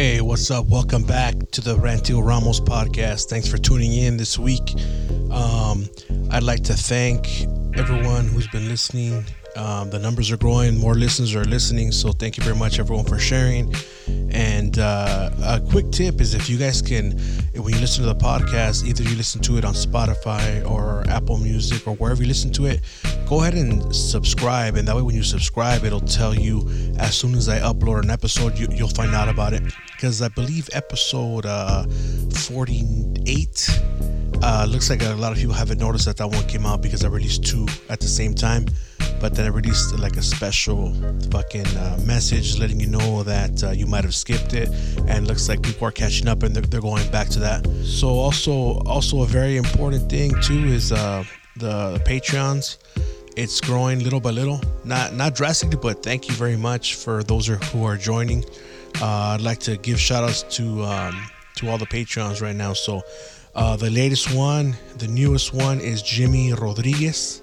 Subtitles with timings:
[0.00, 0.66] Hey, what's up?
[0.68, 3.28] Welcome back to the Rantil Ramos podcast.
[3.28, 4.74] Thanks for tuning in this week.
[5.30, 5.90] Um,
[6.30, 7.42] I'd like to thank
[7.76, 9.26] everyone who's been listening.
[9.56, 11.92] Um, the numbers are growing, more listeners are listening.
[11.92, 13.74] So, thank you very much, everyone, for sharing.
[14.30, 17.18] And uh, a quick tip is if you guys can,
[17.54, 21.38] when you listen to the podcast, either you listen to it on Spotify or Apple
[21.38, 22.80] Music or wherever you listen to it,
[23.28, 24.76] go ahead and subscribe.
[24.76, 28.10] And that way, when you subscribe, it'll tell you as soon as I upload an
[28.10, 29.62] episode, you, will find out about it.
[29.92, 31.86] Because I believe episode uh,
[32.32, 33.80] 48
[34.42, 37.04] uh, looks like a lot of people haven't noticed that that one came out because
[37.04, 38.66] I released two at the same time.
[39.18, 40.94] But then I released like a special
[41.30, 44.68] fucking uh, message letting you know that uh, you might have skipped it,
[45.08, 47.66] and looks like people are catching up and they're, they're, going back to that.
[47.84, 51.24] So also also a very important thing too is uh,
[51.56, 52.78] the, the Patreons.
[53.36, 57.46] It's growing little by little, not not drastically, but thank you very much for those
[57.46, 58.44] who are joining.
[59.00, 62.72] Uh, I'd like to give shout outs to um, to all the Patreons right now.
[62.72, 63.02] So
[63.54, 67.39] uh, the latest one, the newest one is Jimmy Rodriguez.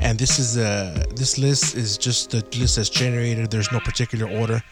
[0.00, 3.50] And this is a this list is just the list that's generated.
[3.50, 4.62] There's no particular order.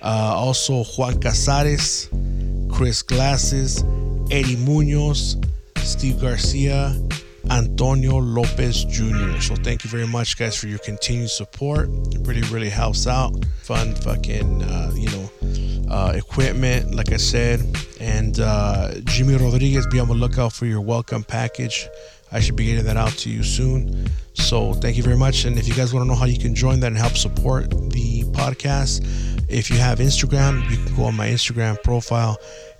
[0.00, 2.08] Uh, also Juan Casares,
[2.72, 3.82] Chris Glasses,
[4.30, 5.36] Eddie Munoz,
[5.78, 6.94] Steve Garcia,
[7.50, 9.40] Antonio Lopez Jr.
[9.40, 11.88] So thank you very much, guys, for your continued support.
[12.12, 13.32] It really, really helps out.
[13.62, 15.30] Fun fucking, uh, you know,
[15.90, 17.60] uh, equipment, like I said.
[18.00, 21.88] And uh, Jimmy Rodriguez, be on the lookout for your welcome package.
[22.30, 24.06] I should be getting that out to you soon.
[24.34, 25.44] So thank you very much.
[25.44, 27.70] And if you guys want to know how you can join that and help support
[27.70, 29.02] the podcast,
[29.48, 32.36] if you have Instagram, you can go on my Instagram profile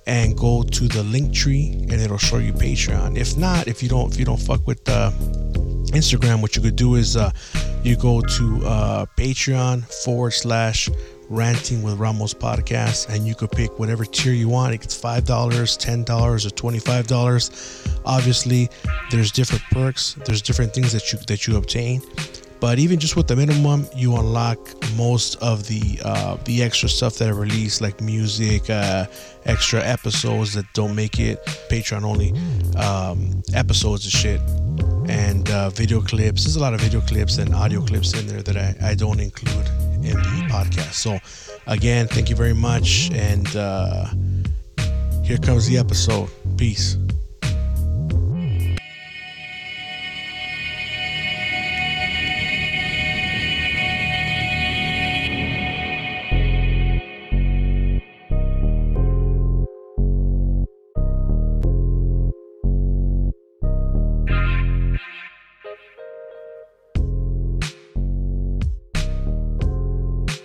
[0.07, 3.17] and go to the link tree and it'll show you Patreon.
[3.17, 5.13] If not, if you don't if you don't fuck with the
[5.93, 7.31] Instagram, what you could do is uh,
[7.83, 10.89] you go to uh, Patreon forward slash
[11.29, 14.75] ranting with Ramos podcast, and you could pick whatever tier you want.
[14.75, 17.51] It's five dollars, ten dollars, or twenty-five dollars.
[18.05, 18.69] Obviously,
[19.11, 20.15] there's different perks.
[20.25, 22.03] There's different things that you that you obtain.
[22.61, 24.59] But even just with the minimum, you unlock
[24.97, 29.07] most of the uh, the extra stuff that are released, like music, uh,
[29.45, 32.33] extra episodes that don't make it Patreon only
[32.77, 34.41] um, episodes and shit,
[35.09, 36.45] and uh, video clips.
[36.45, 39.21] There's a lot of video clips and audio clips in there that I, I don't
[39.21, 39.69] include
[40.49, 40.95] podcast.
[40.95, 41.19] So,
[41.67, 43.11] again, thank you very much.
[43.13, 44.07] And uh,
[45.25, 46.29] here comes the episode.
[46.57, 46.97] Peace.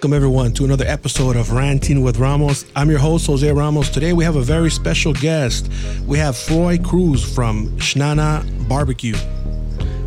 [0.03, 2.65] Welcome, everyone, to another episode of Ranting with Ramos.
[2.75, 3.89] I'm your host, Jose Ramos.
[3.89, 5.71] Today, we have a very special guest.
[6.05, 9.15] We have Froi Cruz from Xnana Barbacoa.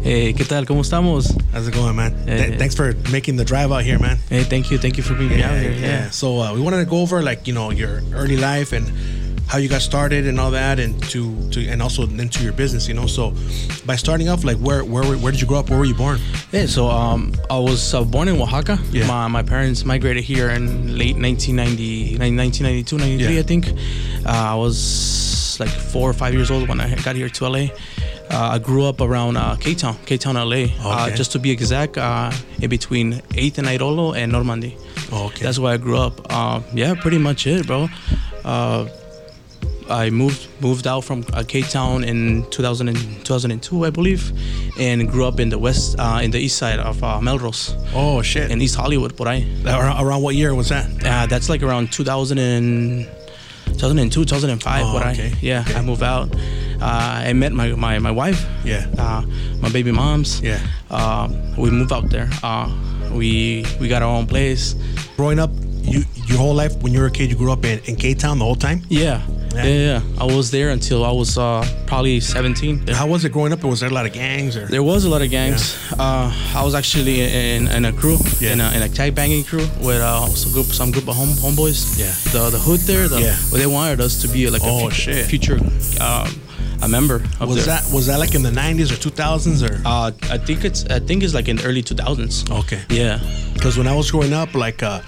[0.02, 0.66] Hey, ¿qué tal?
[0.66, 1.34] ¿Cómo estamos?
[1.50, 2.12] How's it going, man?
[2.26, 4.18] Th- thanks for making the drive out here, man.
[4.28, 4.76] Hey, thank you.
[4.76, 5.72] Thank you for being yeah, out here.
[5.72, 5.86] Yeah.
[5.86, 6.10] yeah.
[6.10, 8.86] So, uh, we wanted to go over, like, you know, your early life and
[9.48, 12.88] how you got started and all that, and to, to and also into your business,
[12.88, 13.06] you know.
[13.06, 13.32] So,
[13.84, 15.70] by starting off, like where where where did you grow up?
[15.70, 16.18] Where were you born?
[16.52, 18.78] Yeah, so um, I was uh, born in Oaxaca.
[18.90, 19.06] Yeah.
[19.06, 23.40] My, my parents migrated here in late 1990, 1992, 93, yeah.
[23.40, 23.68] I think.
[24.26, 27.66] Uh, I was like four or five years old when I got here to LA.
[28.28, 30.40] Uh, I grew up around uh, K-Town, K-Town, LA.
[30.42, 30.72] Uh, okay.
[30.82, 34.76] Uh, just to be exact, uh, in between 8th and Irolo and Normandie.
[35.12, 35.44] okay.
[35.44, 36.20] That's where I grew up.
[36.28, 37.88] Uh, yeah, pretty much it, bro.
[39.88, 44.32] I moved moved out from uh, K-Town in 2000 and, 2002, I believe,
[44.78, 47.74] and grew up in the west, uh, in the east side of uh, Melrose.
[47.94, 48.50] Oh shit!
[48.50, 49.44] In East Hollywood, por ahí.
[49.64, 50.86] Around, around what year was that?
[51.04, 53.06] Uh, that's like around 2000 and
[53.78, 54.82] 2002, 2005.
[54.84, 55.32] Oh, what okay.
[55.32, 55.78] I yeah, okay.
[55.78, 56.34] I moved out.
[56.80, 58.44] Uh, I met my, my, my wife.
[58.64, 58.86] Yeah.
[58.98, 59.22] Uh,
[59.60, 60.40] my baby moms.
[60.40, 60.60] Yeah.
[60.90, 62.28] Uh, we moved out there.
[62.42, 62.72] Uh,
[63.12, 64.74] we we got our own place.
[65.16, 65.50] Growing up,
[65.86, 68.14] you your whole life when you were a kid, you grew up in in K
[68.14, 68.82] Town the whole time.
[68.88, 69.22] Yeah.
[69.54, 69.64] Yeah.
[69.64, 70.20] yeah, yeah.
[70.20, 72.88] I was there until I was uh, probably 17.
[72.88, 73.64] How was it growing up?
[73.64, 74.54] Was there a lot of gangs?
[74.54, 74.66] Or?
[74.66, 75.74] There was a lot of gangs.
[75.90, 76.02] Yeah.
[76.02, 78.52] Uh, I was actually in, in a crew, yeah.
[78.52, 81.30] in, a, in a tag banging crew with uh, some group, some group of home
[81.30, 81.98] homeboys.
[81.98, 82.12] Yeah.
[82.32, 83.36] The the hood there, the, yeah.
[83.50, 85.58] Well, they wanted us to be like oh, a future, future
[86.02, 86.28] um,
[86.82, 87.22] a member.
[87.40, 87.76] was there.
[87.76, 89.80] that was that like in the 90s or 2000s or?
[89.86, 92.50] Uh, I think it's I think it's like in the early 2000s.
[92.60, 92.82] Okay.
[92.90, 93.20] Yeah.
[93.54, 95.00] Because when I was growing up, like uh,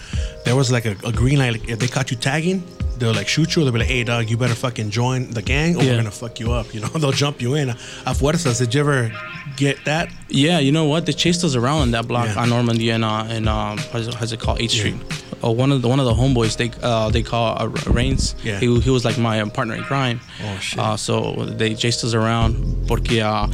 [0.48, 1.52] there was like a, a green light.
[1.52, 2.62] Like if they caught you tagging,
[2.96, 3.64] they'll like shoot you.
[3.64, 5.90] They'll be like, "Hey, dog, you better fucking join the gang, or yeah.
[5.90, 7.68] we're gonna fuck you up." You know, they'll jump you in.
[8.06, 9.12] A fuerzas, did you ever
[9.56, 10.08] get that?
[10.28, 11.04] Yeah, you know what?
[11.04, 12.40] They chased us around in that block yeah.
[12.40, 14.60] on Normandie and uh, and um, how's it, how's it called?
[14.62, 14.96] Eighth Street.
[15.44, 18.34] uh, one of the one of the homeboys they uh, they call uh, Reigns.
[18.42, 18.58] Yeah.
[18.58, 20.20] He, he was like my partner in crime.
[20.42, 20.78] Oh, shit.
[20.78, 23.48] Uh, so they chased us around porque uh,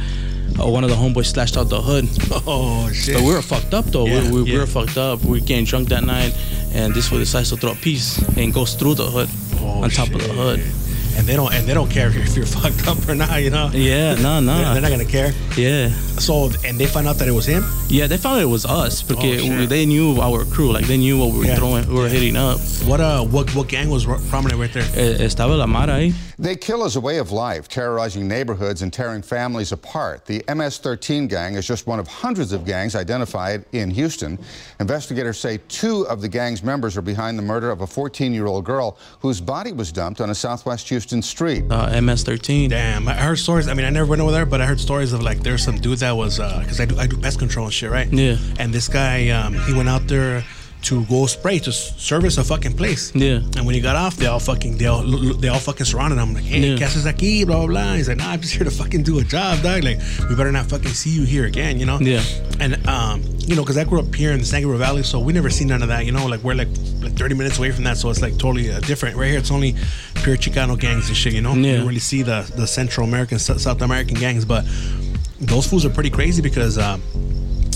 [0.59, 2.07] uh, one of the homeboys slashed out the hood.
[2.47, 3.15] Oh shit.
[3.15, 4.05] But we were fucked up though.
[4.05, 5.21] Yeah, we, we, we were fucked up.
[5.23, 6.35] We were getting drunk that night,
[6.73, 9.29] and this fool decides to throw a piece and goes through the hood
[9.59, 10.35] Oh, on top of the shit.
[10.35, 10.59] hood.
[11.17, 13.41] And they don't and they don't care if you're, fucked up or not.
[13.41, 13.69] You know.
[13.73, 14.55] Yeah, no, no.
[14.57, 15.33] They're, they're not gonna care.
[15.57, 15.89] Yeah.
[16.19, 17.63] So and they find out that it was him.
[17.89, 20.71] Yeah, they found it was us because Oh, we, they knew our crew.
[20.71, 21.55] Like they knew what we were Yeah.
[21.57, 22.59] throwing, we were hitting up.
[22.85, 24.83] What uh what what gang was prominent right there?
[24.95, 26.13] Eh, Estaba la Mara ahí.
[26.37, 30.25] They kill as a way of life, terrorizing neighborhoods and tearing families apart.
[30.25, 34.37] The MS 13 gang is just one of hundreds of gangs identified in Houston.
[34.81, 38.47] Investigators say two of the gang's members are behind the murder of a 14 year
[38.47, 41.65] old girl whose body was dumped on a southwest Houston street.
[41.69, 42.69] Uh, MS-13.
[42.69, 43.67] Damn, I heard stories.
[43.67, 45.77] I mean, I never went over there, but I heard stories of like there's some
[45.77, 48.11] dude that was because I do I do pest control and shit, right?
[48.11, 48.37] Yeah.
[48.59, 50.43] And this guy, um, he went out there
[50.85, 53.11] to go spray to service a fucking place.
[53.15, 53.41] Yeah.
[53.57, 56.33] And when he got off, they all fucking they all they all fucking surrounded him
[56.33, 56.77] like, hey, Yeah.
[56.77, 57.45] ¿qué haces aquí?
[57.45, 57.93] Blah blah blah.
[57.95, 59.83] He's like, nah, I'm just here to fucking do a job, dog.
[59.83, 59.99] Like,
[60.29, 61.99] we better not fucking see you here again, you know?
[61.99, 62.21] Yeah.
[62.59, 65.19] And um, you know, because I grew up here in the San Gabriel Valley, so
[65.19, 66.05] we never seen none of that.
[66.05, 66.69] You know, like we're like
[67.01, 69.15] like 30 minutes away from that, so it's like totally uh, different.
[69.17, 69.75] Right here, it's only
[70.23, 71.33] pure Chicano gangs and shit.
[71.33, 71.77] You know, you Yeah.
[71.77, 74.63] don't really see the the Central American, South American gangs, but
[75.41, 76.77] those fools are pretty crazy because.
[76.77, 77.01] Um,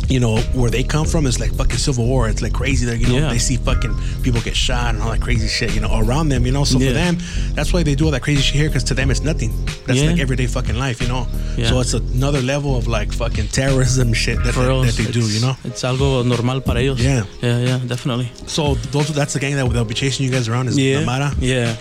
[0.09, 2.27] you know where they come from is like fucking civil war.
[2.29, 2.85] It's like crazy.
[2.85, 3.29] There, you know, Yeah.
[3.29, 5.73] they see fucking people get shot and all that crazy shit.
[5.75, 6.45] You know, around them.
[6.45, 6.87] You know, so Yeah.
[6.87, 7.17] for them,
[7.53, 9.51] that's why they do all that crazy shit here because to them it's nothing.
[9.85, 10.07] That's Yeah.
[10.11, 10.99] like everyday fucking life.
[11.01, 11.27] You know,
[11.57, 11.69] Yeah.
[11.69, 15.11] so it's another level of like fucking terrorism shit that, For that, us, that they
[15.11, 15.21] do.
[15.29, 16.99] You know, It's algo normal para ellos.
[16.99, 17.23] Yeah.
[17.41, 18.31] Yeah, yeah, definitely.
[18.47, 20.99] so those that's the gang that they'll be chasing you guys around is Yeah.
[21.01, 21.75] the Mara, Yeah.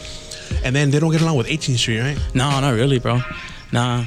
[0.64, 2.18] and then they don't get along with 18th Street, right?
[2.34, 3.22] No, not really, bro.
[3.72, 4.04] Nah.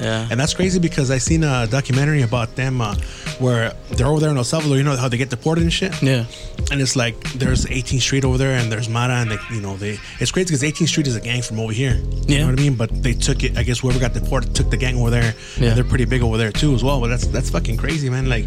[0.00, 0.26] Yeah.
[0.30, 2.94] And that's crazy because I seen a documentary about them uh,
[3.38, 4.76] where they're over there in El Salvador.
[4.76, 6.00] You know how they get deported and shit.
[6.02, 6.24] Yeah.
[6.70, 9.76] And it's like there's 18th Street over there, and there's Mara, and they, you know
[9.76, 9.98] they.
[10.20, 11.94] It's crazy because 18th Street is a gang from over here.
[11.94, 12.38] You Yeah.
[12.40, 12.74] know what I mean?
[12.74, 13.56] But they took it.
[13.56, 15.34] I guess whoever got deported took the gang over there.
[15.58, 15.68] Yeah.
[15.68, 17.00] And they're pretty big over there too as well.
[17.00, 18.28] But that's that's fucking crazy, man.
[18.28, 18.46] Like,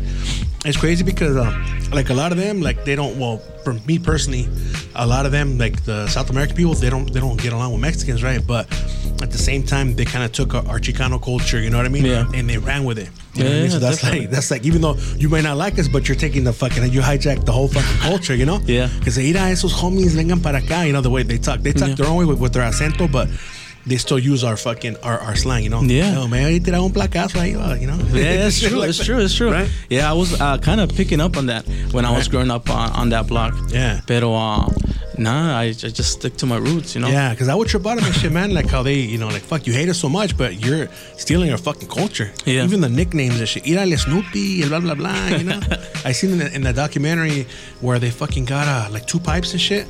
[0.65, 3.17] it's crazy because um, like a lot of them, like they don't.
[3.19, 4.47] Well, for me personally,
[4.95, 7.71] a lot of them, like the South American people, they don't they don't get along
[7.73, 8.45] with Mexicans, right?
[8.45, 8.67] But
[9.21, 11.59] at the same time, they kind of took our, our Chicano culture.
[11.59, 12.05] You know what I mean?
[12.05, 12.25] Yeah.
[12.33, 13.09] And they ran with it.
[13.33, 13.71] You know what I Yeah, mean?
[13.71, 14.19] So that's definitely.
[14.21, 16.91] like that's like even though you might not like us, but you're taking the fucking
[16.91, 18.59] you hijack the whole fucking culture, you know?
[18.65, 18.89] Yeah.
[18.99, 21.59] Because they a esos homies vengan para acá, you know the way they talk.
[21.61, 21.95] They talk Yeah.
[21.95, 23.27] their own way with, with their acento, but
[23.87, 25.81] they still use our fucking our, our slang, you know?
[25.81, 26.13] Yeah.
[26.13, 27.51] No, me había tirado un placazo ahí,
[27.81, 27.97] you know?
[28.13, 28.81] Yeah, it's true.
[28.81, 29.19] it's true.
[29.19, 29.51] It's true.
[29.51, 29.69] Right?
[29.89, 32.31] Yeah, I was uh, kind of picking up on that when I was Right.
[32.31, 33.53] growing up on, on that block.
[33.69, 34.01] Yeah.
[34.07, 34.67] Pero uh,
[35.19, 37.09] nah, I, I just stick to my roots, you know.
[37.09, 38.53] Yeah, because I would trip out on shit, man.
[38.53, 40.87] Like how they, you know, like fuck, you hate us so much, but you're
[41.17, 42.31] stealing our fucking culture.
[42.45, 42.63] Yeah.
[42.63, 43.63] Even the nicknames and shit.
[43.65, 45.27] Irale Snoopy, and blah blah blah.
[45.27, 45.59] You know,
[46.05, 47.45] I seen in the, in the documentary
[47.81, 49.85] where they fucking got uh, like two pipes and shit.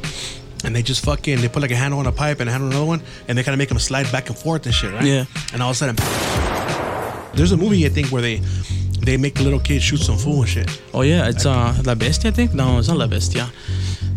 [0.66, 2.68] And they just fucking they put like a handle on a pipe and a handle
[2.70, 4.92] on another one, and they kind of make them slide back and forth and shit,
[4.92, 5.04] right?
[5.06, 5.26] Yeah.
[5.54, 5.96] And all of a sudden,
[7.36, 8.42] there's a movie I think where they
[9.02, 10.82] they make the little kid shoot some fool and shit.
[10.94, 12.54] Oh yeah, it's uh La Bestia, I think.
[12.54, 13.50] No, it's not La Bestia.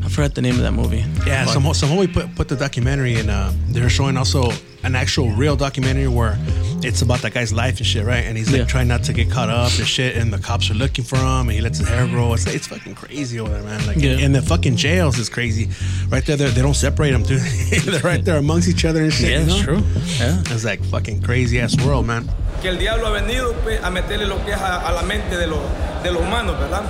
[0.05, 1.05] I forgot the name of that movie.
[1.27, 4.51] Yeah, But- some some homie put put the documentary and uh, they're showing also
[4.85, 6.39] an actual real documentary where
[6.83, 8.25] it's about that guy's life and shit, right?
[8.25, 8.67] And he's like Yeah.
[8.67, 11.49] trying not to get caught up and shit, and the cops are looking for him,
[11.49, 12.35] and he lets his hair grow.
[12.35, 13.87] It's it's fucking crazy over there, man.
[13.87, 14.25] Like, Yeah.
[14.25, 15.69] and the fucking jails is crazy.
[16.11, 17.41] Right there, they're- don't separate them, dude.
[17.85, 19.31] they're right there amongst each other and shit.
[19.31, 19.83] Yeah, you it's true.
[20.21, 20.41] Yeah.
[20.55, 22.29] It's like fucking crazy ass world, man.
[22.63, 23.55] que el diablo ha venido
[23.85, 25.61] a meterle lo que es a, a la mente de, los
[26.03, 26.83] de los humanos, ¿verdad?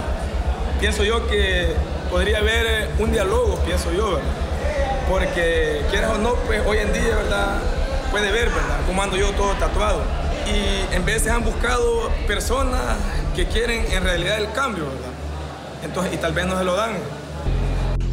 [0.81, 1.75] Pienso yo que
[2.11, 4.31] podría haber eh, un diálogo, pienso yo, ¿verdad?
[5.11, 7.61] Porque quieras o no, pues hoy en día, ¿verdad?
[8.11, 8.87] Puede ver, ¿verdad?
[8.87, 10.03] Como ando yo todo tatuado.
[10.47, 12.97] Y en veces han buscado personas
[13.37, 15.13] que quieren en realidad el cambio, ¿verdad?
[15.85, 16.97] Entonces, y tal vez no se lo dan.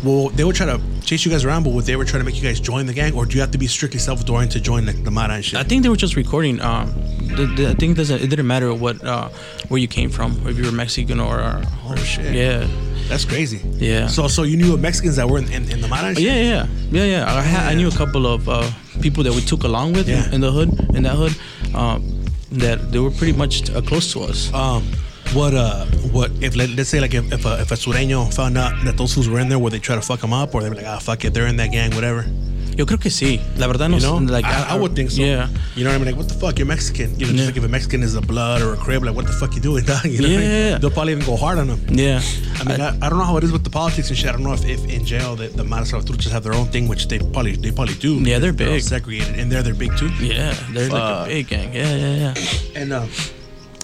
[0.04, 2.24] Well, they would try to chase you guys around, but would they ever try to
[2.26, 4.60] make you guys join the gang, or do you have to be strictly Salvadoran to
[4.60, 5.60] join the, the Mara and shit?
[5.60, 6.62] I think they were just recording.
[6.62, 6.94] Um,
[7.36, 8.22] the, the, I think it doesn't.
[8.22, 9.30] It didn't matter what uh,
[9.70, 11.40] where you came from, if you were Mexican or.
[11.40, 12.36] or Oh, shit.
[12.36, 12.68] Yeah.
[13.08, 13.62] That's crazy.
[13.78, 14.06] Yeah.
[14.08, 16.10] So so you knew Mexicans that were in, in, in the Mara?
[16.10, 16.26] and shit?
[16.28, 17.34] yeah, yeah, yeah, yeah.
[17.36, 18.70] I, had, I knew a couple of uh,
[19.02, 20.32] people that we took along with Yeah.
[20.32, 21.34] in the hood, in that hood,
[21.76, 24.54] um, that they were pretty much uh, close to us.
[24.54, 24.84] Um,
[25.34, 28.58] what uh, what if let, let's say like if if a, if a sureño found
[28.58, 30.62] out that those fools were in there, would they try to fuck them up, or
[30.62, 32.26] they be like, ah, fuck it, they're in that gang, whatever.
[32.78, 33.40] Yo creo que sí.
[33.58, 35.22] La verdad no You know, like I, I would think so.
[35.22, 35.48] Yeah.
[35.76, 36.06] You know what I mean?
[36.08, 36.58] Like, what the fuck?
[36.60, 37.12] You're Mexican.
[37.18, 37.46] You know, just Yeah.
[37.46, 39.62] like if a Mexican is a blood or a crip, like, what the fuck you
[39.62, 40.04] doing, dog?
[40.06, 40.52] You know what I mean?
[40.52, 40.78] Yeah.
[40.78, 41.80] They'll probably even go hard on them.
[41.90, 42.22] Yeah.
[42.60, 44.28] I mean, I, I don't know how it is with the politics and shit.
[44.30, 46.88] I don't know if, if in jail the, the Mara Salvatruchas have their own thing,
[46.88, 48.16] which they probably they probably do.
[48.16, 48.82] Yeah, they're all big.
[48.82, 50.10] segregated, and they're they're big too.
[50.20, 51.74] yeah, they're like a big gang.
[51.74, 52.80] Yeah, yeah, yeah.
[52.82, 53.10] And um,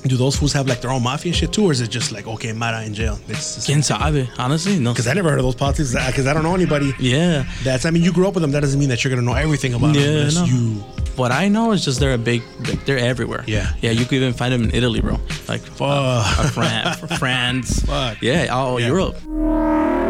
[0.04, 2.12] do those fools have like their own mafia and shit too, or is it just
[2.12, 3.20] like okay, Mara in jail?
[3.28, 4.28] It's Quien sabe?
[4.38, 4.92] Honestly, no.
[4.94, 6.94] because I never heard of those politics because I don't know anybody.
[7.00, 7.46] Yeah.
[7.64, 8.52] That's I mean you grew up with them.
[8.52, 10.04] That doesn't mean that you're gonna know everything about them.
[10.04, 10.46] Yeah, no.
[10.46, 10.84] You
[11.18, 13.44] What I know is just they're a big, big they're everywhere.
[13.48, 13.74] Yeah.
[13.82, 15.20] Yeah, you could even find them in Italy, bro.
[15.48, 15.82] Like Fuck.
[15.82, 17.82] uh, Fran- France.
[17.86, 18.22] Fuck.
[18.22, 18.88] Yeah, all Yeah.
[18.88, 20.01] Europe.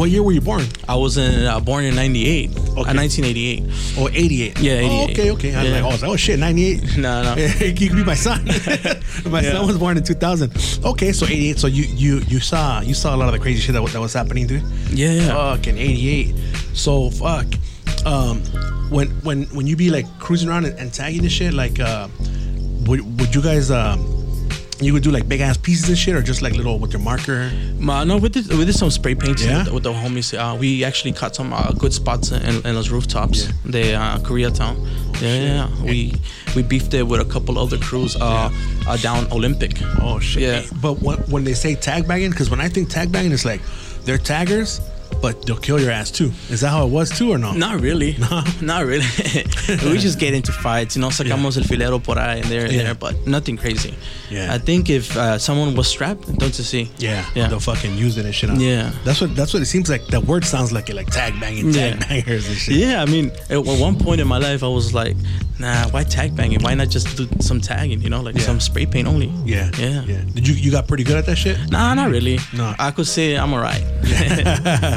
[0.00, 0.64] What year were you born?
[0.88, 2.48] I was in, uh, born in 98.
[2.56, 3.62] Uh, 1988.
[3.98, 4.58] Oh, 88.
[4.58, 5.10] Yeah, Oh, 88.
[5.10, 5.54] okay, okay.
[5.54, 5.80] I was Yeah.
[5.84, 6.96] like, oh, oh shit, 98.
[6.96, 7.34] No, no.
[7.36, 8.42] you could be my son.
[9.30, 9.52] my Yeah.
[9.52, 10.50] son was born in 2000.
[10.86, 11.58] Okay, so 88.
[11.58, 13.92] So you you you saw you saw a lot of the crazy shit that, was-
[13.92, 14.62] that was happening, dude.
[14.90, 15.28] Yeah, yeah.
[15.34, 16.34] Fucking 88.
[16.72, 17.46] So fuck.
[18.06, 18.40] Um,
[18.88, 22.08] when when when you be like cruising around and, and tagging this shit, like, uh,
[22.86, 24.00] would would you guys um,
[24.80, 27.02] you would do like big ass pieces and shit, or just like little with your
[27.02, 27.50] marker?
[27.78, 29.70] Ma, no, with did, we did some spray painting Yeah?
[29.70, 30.32] with, the, with homies.
[30.36, 33.46] Uh, we actually cut some uh, good spots in, in those rooftops.
[33.46, 33.52] Yeah.
[33.64, 34.76] The uh, Koreatown.
[35.20, 35.82] yeah, yeah, yeah.
[35.84, 36.14] We
[36.56, 38.50] we beefed it with a couple other crews uh,
[38.86, 39.72] uh, down Olympic.
[40.00, 40.42] Oh shit.
[40.42, 40.62] Yeah.
[40.80, 43.60] But when, when they say tag banging, because when I think tag banging, it's like
[44.04, 44.80] they're taggers,
[45.22, 46.32] but they'll kill your ass too.
[46.48, 47.52] Is that how it was too, or no?
[47.52, 48.16] Not really.
[48.30, 49.06] No, not really.
[49.84, 52.72] we just get into fights, you know, sacamos el filero por ahí and there and
[52.72, 52.82] Yeah.
[52.84, 53.94] there, but nothing crazy.
[54.30, 54.54] Yeah.
[54.54, 56.90] I think if uh, someone was strapped, don't you see?
[56.98, 57.48] Yeah, Yeah.
[57.48, 58.50] they'll fucking use it and shit.
[58.50, 58.60] On.
[58.60, 58.90] Yeah.
[59.04, 60.06] that's what that's what it seems like.
[60.08, 62.06] That word sounds like it, like tag banging, tag Yeah.
[62.08, 62.76] bangers and shit.
[62.76, 65.16] Yeah, I mean, at at one point in my life, I was like,
[65.58, 66.60] nah, why tag banging?
[66.62, 68.42] Why not just do some tagging, you know, like Yeah.
[68.46, 69.30] some spray paint only?
[69.44, 70.02] yeah, Yeah.
[70.06, 70.22] yeah.
[70.34, 71.56] Did you you got pretty good at that shit?
[71.70, 72.38] Nah, not really.
[72.52, 72.74] No.
[72.78, 73.82] I could say I'm alright.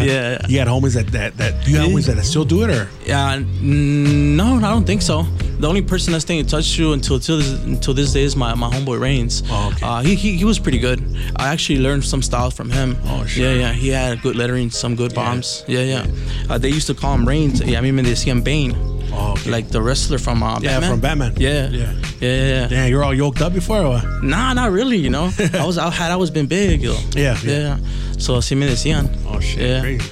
[0.03, 0.47] Yeah.
[0.47, 1.85] You had homies that that that you Yeah.
[1.87, 2.87] homies that still do it or?
[3.05, 5.23] Yeah, no, I don't think so.
[5.59, 8.35] The only person that's staying in touch to until till this, until this day is
[8.35, 9.43] my, my homeboy Reigns.
[9.49, 9.85] Oh, okay.
[9.85, 10.99] Uh, he, he he was pretty good.
[11.37, 12.97] I actually learned some styles from him.
[13.05, 13.43] Oh, shit.
[13.43, 13.71] Yeah, yeah.
[13.73, 15.63] He had good lettering, some good bombs.
[15.67, 16.05] Yeah, yeah.
[16.49, 17.61] Uh, they used to call him Reigns.
[17.61, 18.75] Yeah, I mean, they see him Bane.
[19.15, 19.49] Oh, okay.
[19.51, 20.89] Like the wrestler from uh, Yeah, Batman.
[20.91, 21.33] from Batman.
[21.37, 21.77] Yeah, Yeah.
[21.77, 22.45] yeah, yeah.
[22.61, 22.67] yeah.
[22.67, 24.01] Damn, you're all yoked up before or?
[24.23, 24.97] Nah, not really.
[24.97, 26.81] You know, I was I had always been big.
[26.81, 26.93] Yo.
[27.15, 27.77] Yeah, yeah.
[27.77, 27.77] yeah.
[28.17, 29.07] So así me decían.
[29.29, 29.81] Oh shit, Yeah.
[29.81, 30.09] crazy.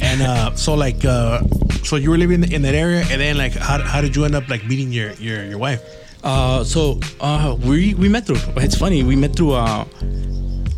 [0.00, 1.40] And uh, so like, uh,
[1.84, 4.34] so you were living in that area, and then like, how, how did you end
[4.34, 5.80] up like meeting your your your wife?
[6.22, 8.38] Uh, so uh, we we met through.
[8.56, 9.02] It's funny.
[9.02, 9.84] We met through uh,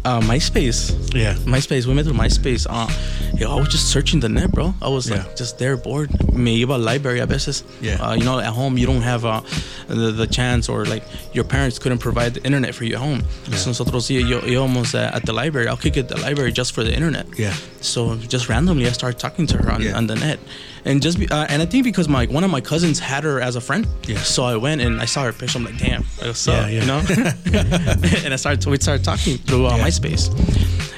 [0.04, 1.14] uh, MySpace.
[1.14, 1.34] Yeah.
[1.44, 1.86] MySpace.
[1.86, 2.66] We met through MySpace.
[2.68, 2.88] Uh,
[3.36, 4.74] yo, I was just searching the net, bro.
[4.80, 5.34] I was like Yeah.
[5.34, 6.10] just there bored.
[6.32, 7.64] Me iba al library a veces.
[7.80, 7.96] Yeah.
[8.02, 9.40] Uh, you know, at home you don't have uh,
[9.88, 11.02] the, the chance or like
[11.32, 13.22] your parents couldn't provide the internet for you at home.
[13.52, 15.68] So nosotros yo, íbamos uh, at the library.
[15.68, 17.26] I'll kick it at the library just for the internet.
[17.38, 17.54] Yeah.
[17.80, 19.96] So just randomly, I started talking to her on, Yeah.
[19.96, 20.38] on the net,
[20.84, 23.40] and just be, uh, and I think because my one of my cousins had her
[23.40, 23.86] as a friend.
[24.06, 24.18] Yeah.
[24.18, 25.58] So I went and I saw her picture.
[25.58, 26.70] I'm like, damn, what's up?
[26.70, 26.80] Yeah.
[26.80, 27.02] You know.
[28.24, 29.84] and I started we started talking through uh, Yeah.
[29.86, 30.30] MySpace.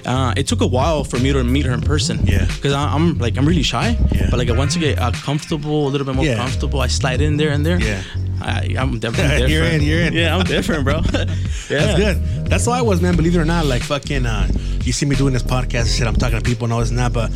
[0.07, 2.27] Uh, it took a while for me to meet her in person.
[2.27, 2.47] Yeah.
[2.47, 3.97] Because I'm like I'm really shy.
[4.13, 4.29] Yeah.
[4.31, 6.37] But like I once I get uh, comfortable, a little bit more Yeah.
[6.37, 7.81] comfortable, I slide in there and there.
[7.81, 8.03] Yeah.
[8.43, 9.51] I, I'm definitely different.
[9.53, 10.13] You're in, you're in.
[10.15, 11.01] Yeah, I'm different, bro.
[11.13, 11.25] yeah.
[11.69, 12.47] That's good.
[12.47, 13.15] That's how I was, man.
[13.15, 14.49] Believe it or not, like fucking, uh,
[14.83, 16.07] you see me doing this podcast and shit.
[16.07, 17.31] I'm talking to people and all this and that, but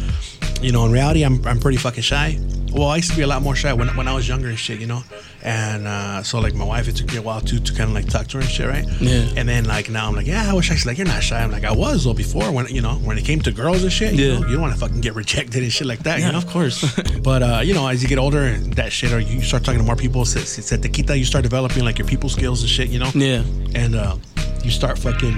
[0.65, 2.39] you know, in reality, I'm I'm pretty fucking shy.
[2.73, 4.59] Well, I used to be a lot more shy when when I was younger and
[4.59, 5.03] shit, you know.
[5.43, 7.95] And uh, so like my wife, it took me a while to to kind of
[7.95, 8.85] like talk to her and shit, right?
[9.01, 9.29] Yeah.
[9.37, 10.75] And then like now I'm like, yeah, I wish I.
[10.75, 11.41] She's like, you're not shy.
[11.41, 13.93] I'm like, I was though before when you know when it came to girls and
[13.93, 14.15] shit.
[14.15, 14.39] You Yeah.
[14.41, 16.19] know, you don't want to fucking get rejected and shit like that.
[16.19, 16.79] Yeah, you know, of course.
[17.23, 19.79] But uh, you know, as you get older and that shit, or you start talking
[19.81, 22.71] to more people, se, se te quita, you start developing like your people skills and
[22.71, 23.11] shit, you know.
[23.15, 23.43] yeah.
[23.75, 24.17] And uh,
[24.65, 25.37] you start fucking,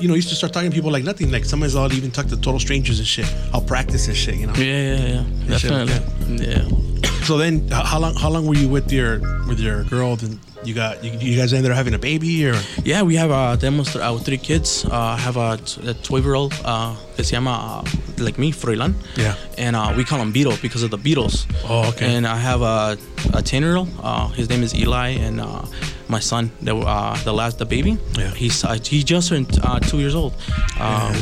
[0.00, 1.30] you know, used to start talking to people like nothing.
[1.30, 3.32] Like sometimes I'll even talk to total strangers and shit.
[3.52, 4.54] I'll practice and shit, you know.
[4.54, 5.56] Yeah, yeah, yeah.
[5.56, 6.46] Shit, Definitely.
[6.46, 6.68] Yeah.
[7.24, 10.16] So then, how long how long were you with your with your girl?
[10.16, 13.30] Then you got you, you guys ended up having a baby or Yeah, we have
[13.30, 14.84] uh, tenemos th- uh, three kids.
[14.84, 18.38] Uh, I have a, t- a 12 year old uh, que se llama, uh, like
[18.38, 18.94] me, Froilan.
[19.16, 19.34] Yeah.
[19.56, 21.46] And uh, we call him Beetle because of the Beatles.
[21.68, 22.14] Oh, okay.
[22.14, 22.98] And I have a,
[23.34, 23.88] a 10 year old.
[24.02, 25.10] Uh, his name is Eli.
[25.10, 25.62] And uh,
[26.08, 28.30] my son, the, uh, the last, the baby, Yeah.
[28.34, 30.34] he's uh, he just turned uh, two years old.
[30.80, 31.14] Um,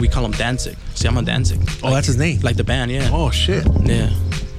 [0.00, 0.76] We call him Danzig.
[0.94, 1.60] Se llama Danzig.
[1.82, 2.40] oh that's his name.
[2.40, 3.10] Like the band, yeah.
[3.12, 4.08] oh shit, Yeah.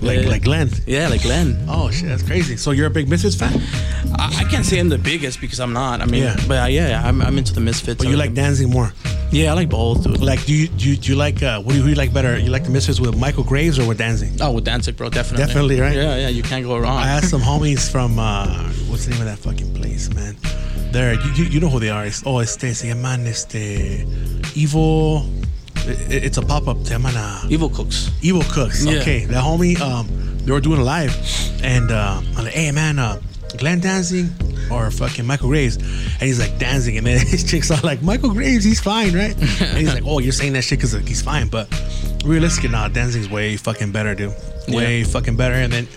[0.05, 0.29] Like yeah.
[0.29, 0.69] like Glenn.
[0.85, 1.57] Yeah, like Glenn.
[1.67, 2.57] Oh shit, that's crazy.
[2.57, 3.59] So you're a big Misfits fan?
[4.19, 6.01] I, I can't say I'm the biggest because I'm not.
[6.01, 6.35] I mean, Yeah.
[6.47, 8.03] but uh, yeah, I'm, I'm into the Misfits.
[8.03, 8.93] But you like Danzig more?
[9.31, 10.21] Yeah, I like both, dude.
[10.21, 12.13] Like, do you do you, do you like uh, what do you, who you like
[12.13, 12.37] better?
[12.37, 14.39] You like the Misfits with Michael Graves or with Danzig?
[14.41, 15.45] Oh, with Danzig, bro, definitely.
[15.45, 15.95] Definitely, right?
[15.95, 16.97] Yeah, yeah, you can't go wrong.
[16.97, 18.45] I asked some homies from uh,
[18.87, 20.37] what's the name of that fucking place, man?
[20.91, 22.05] There, you, you, you know who they are?
[22.05, 24.05] It's, oh, este se llaman este
[24.55, 25.25] Evil.
[25.87, 26.77] It- it's a pop up.
[26.77, 28.11] Llaman uh, Evil Cooks.
[28.21, 28.85] Evil Cooks.
[28.85, 28.99] Yeah.
[28.99, 30.07] Okay, that homie, um,
[30.39, 31.15] they were doing a live,
[31.63, 33.19] and uh, I'm like, hey man, uh,
[33.57, 34.27] Glenn Danzig,
[34.71, 38.31] or fucking Michael Graves, and he's like Danzig, and then his chick's are like Michael
[38.31, 39.35] Graves, he's fine, right?
[39.61, 41.67] and he's like, oh, you're saying that shit because like, he's fine, but
[42.25, 44.33] realistically, nah, Danzig's way fucking better, dude.
[44.67, 45.05] Way yeah.
[45.05, 45.53] fucking better.
[45.53, 45.87] And then,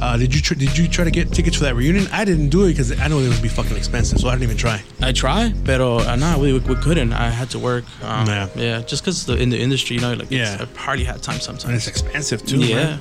[0.00, 2.06] uh, did you tr- did you try to get tickets for that reunion?
[2.12, 4.44] I didn't do it because I know it would be fucking expensive, so I didn't
[4.44, 4.82] even try.
[5.00, 7.12] I tried, but uh, nah, we, we couldn't.
[7.12, 7.84] I had to work.
[8.02, 11.22] Um, yeah, yeah, just because in the industry, you know, like yeah, I hardly had
[11.22, 11.64] time sometimes.
[11.64, 12.58] And it's expensive too.
[12.58, 12.98] Yeah.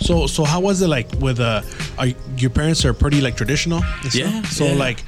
[0.00, 1.62] So so how was it like with uh
[1.98, 3.82] are, your parents are pretty like traditional?
[4.12, 4.42] Yeah.
[4.42, 4.74] So yeah.
[4.74, 5.02] like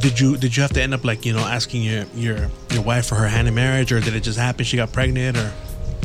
[0.00, 2.82] did you did you have to end up like you know asking your your your
[2.82, 5.52] wife for her hand in marriage or did it just happen she got pregnant or?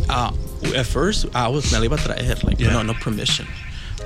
[0.09, 0.33] Uh,
[0.75, 2.73] at first I was like yeah.
[2.73, 3.47] no no permission.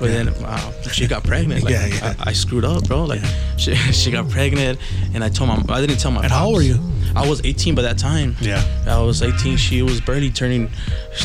[0.00, 0.24] But yeah.
[0.24, 1.62] then uh, she got pregnant.
[1.62, 2.14] Like, yeah, yeah.
[2.18, 3.04] I, I, screwed up, bro.
[3.04, 3.56] Like yeah.
[3.56, 4.78] she, she got pregnant,
[5.14, 6.22] and I told my I didn't tell my.
[6.22, 6.38] And pops.
[6.38, 6.78] how old were you?
[7.16, 8.34] I was 18 by that time.
[8.40, 8.62] Yeah.
[8.86, 9.56] I was 18.
[9.56, 10.68] She was barely turning.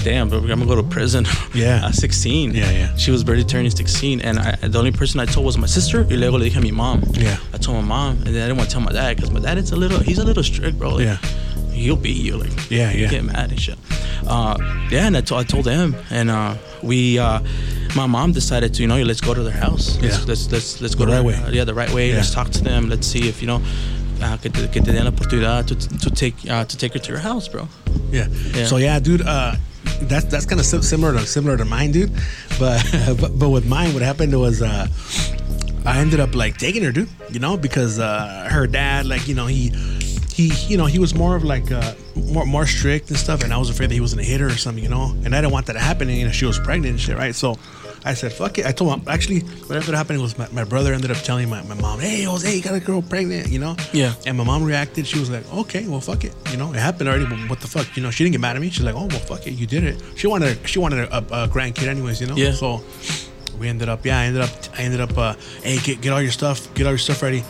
[0.04, 1.26] Damn, but I'm gonna go to prison.
[1.56, 1.88] Yeah.
[1.88, 2.54] At 16.
[2.54, 2.96] Yeah, yeah.
[2.96, 6.04] She was barely turning 16, and I, the only person I told was my sister.
[6.04, 7.04] Y luego le dije a mi mom.
[7.14, 7.38] Yeah.
[7.54, 9.40] I told my mom, and then I didn't want to tell my dad because my
[9.40, 10.00] dad is a little.
[10.00, 10.96] He's a little strict, bro.
[10.96, 11.18] Like, yeah.
[11.72, 12.52] He'll beat you, like.
[12.70, 13.10] Yeah, yeah.
[13.10, 13.80] Get mad and shit.
[14.28, 14.56] Uh,
[14.92, 17.18] yeah, and I, t- I told him, and uh, we.
[17.18, 17.40] Uh,
[17.96, 19.98] my mom decided to, you know, let's go to their house.
[19.98, 20.10] Yeah.
[20.10, 21.51] Let's let's let's, let's go the right way.
[21.51, 22.10] Yeah, the right way.
[22.10, 22.17] Yeah.
[22.17, 22.89] Let's talk to them.
[22.89, 23.62] Let's see if you know
[24.22, 27.00] uh, que, te, que te den la oportunidad to, to take uh, to take her
[27.00, 27.67] to your house, bro.
[28.12, 28.27] Yeah.
[28.53, 28.65] yeah.
[28.65, 29.22] So yeah, dude.
[29.22, 29.55] Uh,
[30.01, 32.12] that's that's kind of similar to similar to mine, dude.
[32.60, 32.84] But
[33.19, 34.62] but, but with mine, what happened was.
[34.62, 34.88] Uh,
[35.86, 37.10] I ended up like taking her, dude.
[37.31, 39.69] You know, because uh, her dad, like, you know, he
[40.39, 43.53] he, you know, he was more of like uh, more more strict and stuff, and
[43.53, 45.15] I was afraid that he was gonna hit her or something, you know.
[45.24, 46.10] And I didn't want that to happen.
[46.10, 47.36] And you know, she was pregnant and shit, right?
[47.36, 47.58] So
[48.06, 48.65] I said, fuck it.
[48.65, 51.50] I told him, actually, what ended up happening was my, my brother ended up telling
[51.50, 53.75] my, my mom, hey, Jose, you got a girl pregnant, you know?
[53.94, 54.13] Yeah.
[54.25, 55.06] And my mom reacted.
[55.08, 56.34] She was like, okay, well, fuck it.
[56.51, 57.96] You know, it happened already, but what the fuck?
[57.96, 58.70] You know, she didn't get mad at me.
[58.70, 59.51] She's like, oh, well, fuck it.
[59.51, 60.01] You did it.
[60.15, 62.36] She wanted, she wanted a, a, a grandkid anyways, you know?
[62.36, 62.53] Yeah.
[62.53, 62.84] So
[63.60, 66.22] we ended up, yeah, I ended up, I ended up, uh, hey, get, get all
[66.22, 67.44] your stuff, get all your stuff ready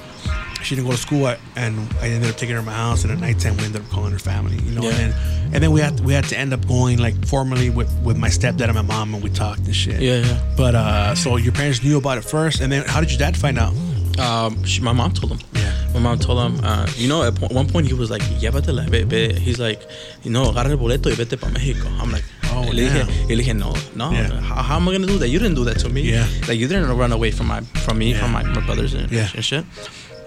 [0.63, 3.03] she didn't go to school, and I ended up taking her to my house.
[3.03, 4.81] And at nighttime, we ended up calling her family, you know.
[4.83, 4.89] Yeah.
[4.89, 7.69] And then, and then we had to, we had to end up going like formally
[7.69, 10.01] with with my stepdad and my mom, and we talked and shit.
[10.01, 10.53] Yeah, yeah.
[10.57, 13.35] But uh, so your parents knew about it first, and then how did your dad
[13.37, 13.73] find out?
[14.19, 15.39] Um, she, my mom told him.
[15.53, 15.73] Yeah.
[15.93, 19.03] My mom told him, uh, you know, at one point he was like, llévatela, ve,
[19.03, 19.33] ve.
[19.39, 19.81] He's like,
[20.23, 21.87] you know, agarra el boleto y vete para Mexico.
[21.99, 24.11] I'm like, oh, le dije, le dije, no, no.
[24.11, 24.27] Yeah.
[24.41, 25.29] How, how, am I gonna do that?
[25.29, 26.01] You didn't do that to me.
[26.01, 26.27] Yeah.
[26.47, 28.19] Like you didn't run away from my from me, Yeah.
[28.19, 29.29] from my, my brothers and, Yeah.
[29.33, 29.63] and shit.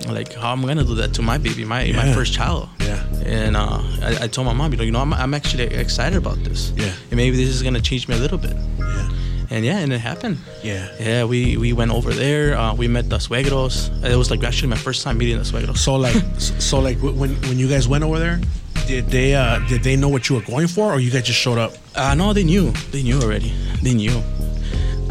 [0.08, 1.96] Like how I'm I gonna do that to my baby, my Yeah.
[1.96, 2.68] my first child?
[2.80, 3.02] Yeah.
[3.24, 6.16] And uh, I, I told my mom, you know, you know, I'm, I'm actually excited
[6.16, 6.72] about this.
[6.76, 6.92] Yeah.
[7.10, 8.56] And maybe this is gonna change me a little bit.
[8.78, 9.08] Yeah.
[9.50, 10.38] And yeah, and it happened.
[10.62, 10.88] Yeah.
[10.98, 12.56] Yeah, we we went over there.
[12.56, 13.90] Uh, we met the suegros.
[14.04, 15.78] It was like actually my first time meeting the suegros.
[15.78, 18.40] So like, so, so like when when you guys went over there,
[18.86, 21.38] did they uh did they know what you were going for, or you guys just
[21.38, 21.72] showed up?
[21.94, 22.70] Uh, no, they knew.
[22.92, 23.52] They knew already.
[23.82, 24.22] They knew.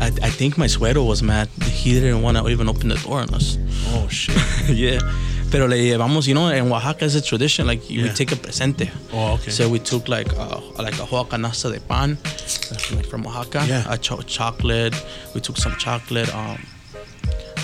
[0.02, 1.48] I, I think my suegro was mad.
[1.64, 3.58] He didn't want to even open the door on us.
[3.94, 4.36] Oh shit.
[4.70, 5.00] yeah.
[5.52, 8.14] Pero le llevamos, you know, in Oaxaca is a tradition, like we Yeah.
[8.14, 8.90] take a presente.
[9.14, 9.52] Oh, okay.
[9.52, 12.18] So we took like uh, like a whole canasta de pan,
[12.96, 13.66] like from Oaxaca.
[13.68, 13.84] Yeah.
[13.94, 14.96] A cho- chocolate.
[15.36, 16.58] We took some chocolate, um,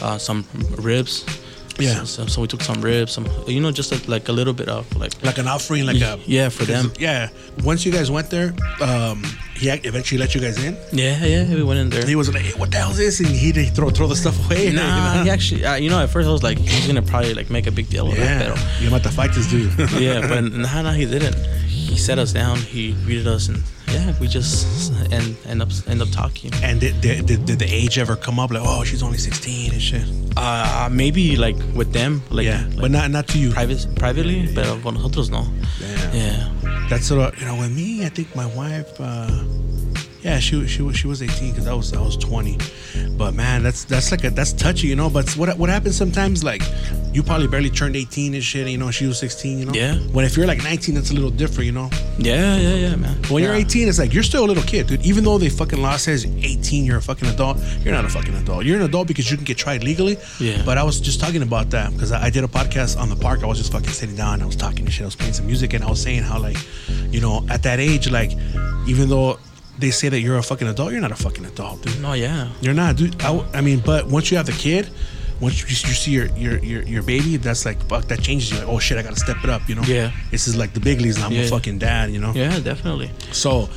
[0.01, 0.45] uh, some
[0.77, 1.25] ribs.
[1.79, 1.93] Yeah.
[2.03, 4.53] So, so, so we took some ribs, some, you know, just a, like a little
[4.53, 5.13] bit of like.
[5.23, 6.91] like an offering, like a Yeah, for them.
[6.99, 7.29] Yeah.
[7.63, 9.23] Once you guys went there, um,
[9.57, 10.77] he eventually let you guys in.
[10.91, 12.05] Yeah, yeah, we went in there.
[12.05, 14.37] He was like, hey, "What the hell is this?" And he'd throw throw the stuff
[14.45, 14.71] away.
[14.71, 17.49] Nah, he actually, uh, you know, at first I was like, he's gonna probably like
[17.49, 18.39] make a big deal of yeah.
[18.39, 18.43] it.
[18.43, 19.71] Pero, You about to fight this dude?
[19.99, 21.35] yeah, but nah, nah, he didn't.
[21.65, 26.01] He sat us down, he greeted us, and yeah, we just end, end up end
[26.01, 26.51] up talking.
[26.61, 28.51] And did, did, did, did the age ever come up?
[28.51, 30.03] Like, oh, she's only 16 and shit.
[30.35, 33.51] Uh, maybe like with them, like, yeah, like but not not to you.
[33.51, 35.47] private, privately, but con nosotros no.
[35.79, 36.15] Damn.
[36.15, 36.49] Yeah,
[36.89, 38.05] That's sort of you know with me.
[38.05, 38.89] I think my wife.
[38.99, 39.43] Uh,
[40.27, 42.57] yeah, she she was she was 18 because I was I was 20.
[43.17, 45.09] But man, that's that's like a that's touchy, you know.
[45.09, 46.61] But what what happens sometimes like
[47.13, 48.67] you probably barely turned 18 and shit.
[48.67, 49.59] You know, she was 16.
[49.59, 49.73] You know.
[49.73, 49.95] Yeah.
[50.11, 51.89] When if you're like 19, it's a little different, you know.
[52.17, 53.15] yeah, yeah, yeah, man.
[53.29, 53.49] When yeah.
[53.49, 55.05] you're 18, it's like you're still a little kid, dude.
[55.05, 57.57] Even though they fucking law says 18, you're a fucking adult.
[57.83, 58.65] You're not a fucking adult.
[58.65, 60.17] You're an adult because you can get tried legally.
[60.41, 60.61] Yeah.
[60.65, 63.15] But I was just talking about that because I, I did a podcast on the
[63.15, 63.43] park.
[63.43, 64.41] I was just fucking sitting down.
[64.41, 65.03] I was talking and shit.
[65.03, 66.57] I was playing some music and I was saying how like,
[67.13, 68.33] you know, at that age, like,
[68.87, 69.39] even though
[69.77, 72.01] they say that you're a fucking adult, you're not a fucking adult, dude.
[72.01, 73.21] No, yeah, You're not, dude.
[73.21, 74.89] I mean, but once you have the kid.
[75.39, 78.05] Once you, you see your, your your your baby, that's like fuck.
[78.05, 78.57] That changes you.
[78.57, 79.69] Like, oh shit, I gotta step it up.
[79.69, 79.83] You know.
[79.83, 80.11] Yeah.
[80.31, 81.17] This is like the big leagues.
[81.17, 82.09] And I'm a fucking dad.
[82.09, 82.31] You know.
[82.33, 83.11] yeah, definitely.
[83.31, 83.69] So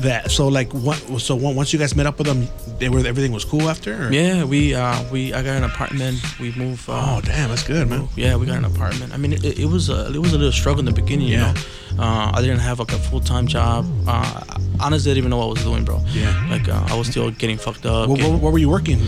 [0.00, 2.46] that so like what so once you guys met up with them,
[2.78, 4.06] they were everything was cool after.
[4.08, 4.12] Or?
[4.12, 6.18] Yeah, we uh we I got an apartment.
[6.40, 6.88] We moved.
[6.88, 8.08] Uh, Oh damn, that's good, man.
[8.16, 9.12] Yeah, we got an apartment.
[9.14, 11.28] I mean, it, it was a it was a little struggle in the beginning.
[11.28, 11.52] You Yeah.
[11.96, 13.86] know, uh, I didn't have like a full time job.
[14.06, 14.42] Uh,
[14.80, 16.02] honestly, I didn't even know what I was doing, bro.
[16.12, 16.46] Yeah.
[16.50, 18.08] Like uh, I was still getting fucked up.
[18.08, 18.98] What, getting- what, what were you working?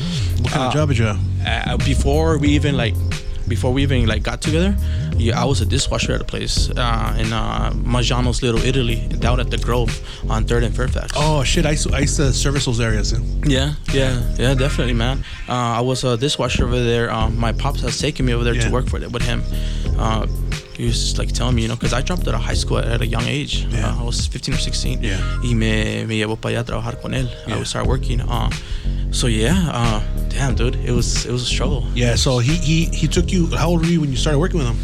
[0.42, 1.20] What kind of Uh, job did you have?
[1.46, 2.94] uh, before we even like
[3.48, 4.76] before we even like got together,
[5.16, 9.40] yeah, I was a dishwasher at a place uh, in uh, Maggiano's Little Italy, down
[9.40, 9.90] at the Grove
[10.30, 11.12] on Third and Fairfax.
[11.16, 11.66] Oh shit!
[11.66, 13.12] I used, to, I used to service those areas.
[13.44, 15.24] Yeah, yeah, yeah, definitely, man.
[15.48, 17.11] Uh, I was a dishwasher over there.
[17.11, 18.64] Um, my pops has taken me over there yeah.
[18.64, 19.42] to work for it with him.
[19.98, 20.26] Uh,
[20.76, 22.78] he was just like telling me, you know, because I dropped out of high school
[22.78, 23.64] at, a young age.
[23.70, 23.90] Yeah.
[23.90, 25.02] Uh, I was 15 or 16.
[25.02, 25.18] Yeah.
[25.42, 27.28] Y me, me llevó para allá a trabajar con él.
[27.46, 27.54] Yeah.
[27.54, 28.20] I would start working.
[28.20, 28.50] Uh,
[29.10, 31.86] so yeah, uh, damn, dude, it was it was a struggle.
[31.94, 32.16] Yeah.
[32.16, 33.46] So he he he took you.
[33.56, 34.76] How old were you when you started working with him?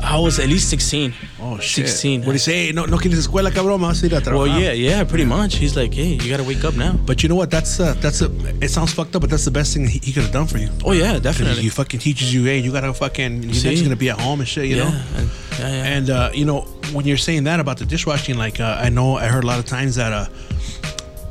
[0.00, 1.14] I was at least 16.
[1.40, 1.88] Oh, shit.
[1.88, 2.20] 16.
[2.20, 2.72] What do you say?
[2.72, 4.48] No, no quieres escuela, cabrón, vas a ir a trabajar.
[4.48, 5.56] Well, yeah, yeah, pretty much.
[5.56, 6.92] He's like, hey, you gotta wake up now.
[6.92, 7.50] But you know what?
[7.50, 8.30] That's uh, that's a.
[8.60, 10.58] It sounds fucked up, but that's the best thing he, he could have done for
[10.58, 10.68] you.
[10.84, 11.62] Oh yeah, definitely.
[11.62, 13.42] He fucking teaches you, hey, you gotta fucking.
[13.42, 15.02] You're just gonna be at home and shit, you yeah, know.
[15.16, 15.96] And, yeah, yeah.
[15.96, 16.60] And uh, you know,
[16.92, 19.58] when you're saying that about the dishwashing, like uh, I know I heard a lot
[19.58, 20.26] of times that uh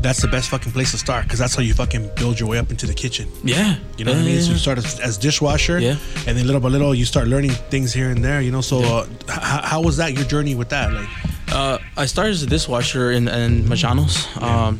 [0.05, 2.59] that's the best fucking place to start because that's how you fucking build your way
[2.59, 3.27] up into the kitchen.
[3.43, 4.35] Yeah, you know yeah, what I mean.
[4.35, 4.41] Yeah.
[4.41, 7.51] So you start as, as, dishwasher, yeah, and then little by little you start learning
[7.73, 8.39] things here and there.
[8.39, 10.93] You know, so uh, h- how was that your journey with that?
[10.93, 11.09] Like,
[11.51, 14.27] uh, I started as a dishwasher in, in Maggiano's.
[14.41, 14.79] Um,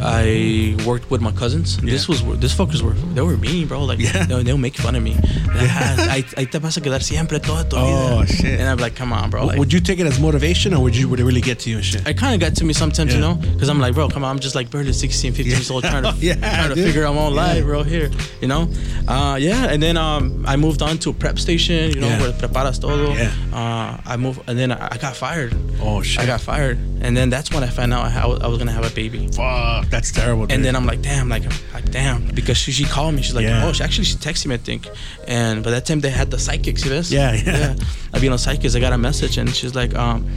[0.00, 1.78] I worked with my cousins.
[1.82, 1.90] Yeah.
[1.90, 3.84] This was this fuckers were they were mean, bro.
[3.84, 4.26] Like yeah.
[4.26, 5.14] they, they'll make fun of me.
[5.54, 7.86] Ahí te vas a quedar siempre toda tu vida.
[7.86, 8.60] Oh shit!
[8.60, 9.46] And I'm like, come on, bro.
[9.46, 11.70] Like, would you take it as motivation, or would you would it really get to
[11.70, 12.06] you and shit?
[12.06, 13.16] It kind of got to me sometimes, yeah.
[13.16, 15.70] you know, because I'm like, bro, come on, I'm just like barely 16, 15 years
[15.70, 17.82] old, trying to yeah, trying to figure out my own life, bro.
[17.82, 18.70] Here, you know,
[19.08, 19.68] uh, yeah.
[19.70, 23.12] And then um, I moved on to a prep station, you know, where preparas todo.
[23.14, 23.32] Yeah.
[23.52, 25.54] Uh, I moved, and then I, I got fired.
[25.80, 26.22] Oh shit!
[26.22, 28.90] I got fired, and then that's when I found out I, I was gonna have
[28.90, 29.28] a baby.
[29.28, 30.46] Fuck, that's terrible.
[30.46, 30.56] Dude.
[30.56, 33.22] And then I'm like, damn, like, like damn, because she, she called me.
[33.22, 33.64] She's like, yeah.
[33.64, 34.88] oh, she actually she texted me, I think.
[35.26, 37.02] And by that time they had the Sidekicks, you know?
[37.06, 37.74] Yeah, yeah.
[37.74, 37.84] yeah.
[38.12, 38.76] I be on Sidekicks.
[38.76, 40.28] I got a message, and she's like, um,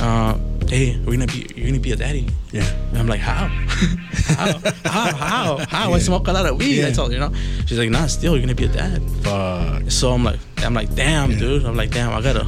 [0.00, 2.28] uh, hey, we're gonna be, you're gonna be a daddy.
[2.52, 2.70] Yeah.
[2.90, 3.48] And I'm like, how?
[4.12, 4.58] how?
[4.84, 5.12] How?
[5.14, 5.56] How?
[5.68, 5.88] How?
[5.88, 5.94] Yeah.
[5.94, 6.76] I smoke a lot of weed.
[6.76, 6.88] Yeah.
[6.88, 7.32] I told you know.
[7.66, 9.02] She's like, nah, still, you're gonna be a dad.
[9.22, 9.90] Fuck.
[9.90, 11.64] So I'm like, I'm like, damn, dude.
[11.64, 12.46] I'm like, damn, I gotta,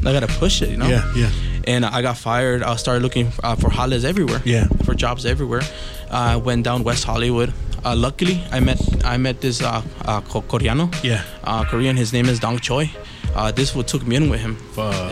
[0.00, 0.88] I gotta push it, you know.
[0.88, 1.30] Yeah, yeah
[1.66, 2.62] and I got fired.
[2.62, 4.42] I started looking uh, for halas everywhere.
[4.44, 4.66] Yeah.
[4.84, 5.62] For jobs everywhere.
[6.10, 7.52] I uh, went down West Hollywood.
[7.84, 10.92] Uh, luckily, I met I met this uh, uh, Koreano.
[11.02, 11.24] Yeah.
[11.44, 11.96] Uh, Korean.
[11.96, 12.90] His name is Dong Choi.
[13.34, 14.58] Uh, this what took me in with him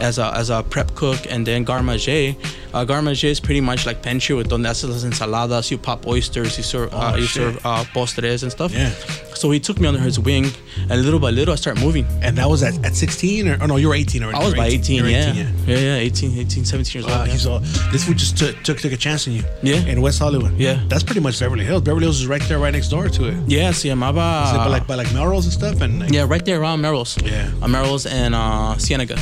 [0.00, 2.36] as a as a prep cook, and then garde manger.
[2.74, 5.70] uh, garde is pretty much like pantry with donde haces las ensaladas.
[5.70, 8.72] You pop oysters, you serve uh, oh, you serve uh, postres and stuff.
[8.72, 8.92] Yeah.
[9.40, 10.48] So he took me under his wing,
[10.90, 12.04] and little by little I started moving.
[12.20, 14.38] And that was at, at 16 or oh no, you were 18 already.
[14.38, 15.30] I was by 18, 18 yeah.
[15.30, 15.52] 18, yeah.
[15.66, 15.78] yeah.
[15.78, 17.26] Yeah, 18, 18, 17 years old.
[17.26, 17.36] Yeah.
[17.36, 17.58] So
[17.90, 19.42] this would just took, took took a chance on you.
[19.62, 19.76] Yeah.
[19.86, 20.52] In West Hollywood.
[20.58, 20.84] Yeah.
[20.88, 21.80] That's pretty much Beverly Hills.
[21.80, 23.34] Beverly Hills is right there, right next door to it.
[23.46, 24.44] Yeah, llamaba.
[24.44, 26.00] Is it by like by like Melrose and stuff and.
[26.00, 27.16] Like, yeah, right there around Melrose.
[27.24, 27.50] Yeah.
[27.62, 29.16] Uh, Melrose and uh, Cienega.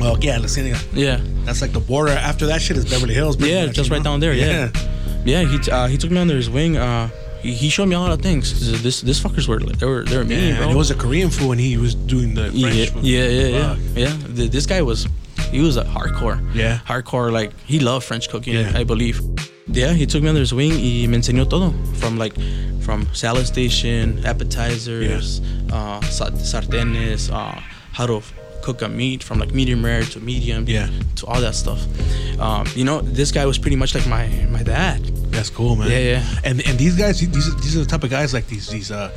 [0.00, 0.78] Oh yeah, La Cienega.
[0.92, 1.20] Yeah.
[1.44, 2.12] That's like the border.
[2.12, 3.36] After that shit is Beverly Hills.
[3.40, 4.32] Yeah, just right down there.
[4.32, 4.70] Yeah.
[5.24, 6.76] Yeah, yeah he uh, he took me under his wing.
[6.76, 8.82] Uh, he, he showed me a lot of things.
[8.82, 10.70] This this fuckers were they were they were mean, yeah, bro.
[10.70, 13.04] It was a Korean food, and he was doing the French yeah, food.
[13.04, 14.48] Yeah, yeah, yeah, yeah.
[14.48, 15.08] This guy was
[15.50, 16.38] he was a hardcore.
[16.54, 16.78] Yeah.
[16.86, 18.72] Hardcore, like he loved French cooking, yeah.
[18.74, 19.20] I believe.
[19.68, 22.34] Yeah, he took me under his wing He me enseñó todo from like
[22.82, 25.74] from salad station, appetizers, yeah.
[25.74, 27.60] uh, sartenes, uh,
[27.92, 28.22] how to
[28.62, 30.88] cook a meat from like medium rare to medium yeah.
[31.16, 31.80] to all that stuff.
[32.38, 35.00] Um, you know, this guy was pretty much like my my dad.
[35.36, 35.90] That's cool, man.
[35.90, 36.40] Yeah, yeah.
[36.44, 38.90] And and these guys, these are, these are the type of guys like these these
[38.90, 39.10] uh.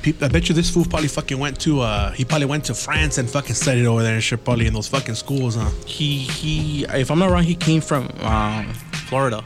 [0.00, 2.74] People, I bet you this fool probably fucking went to uh he probably went to
[2.74, 5.68] France and fucking studied over there and shit probably in those fucking schools, huh?
[5.86, 8.72] He he if I'm not wrong, he came from um,
[9.08, 9.42] Florida.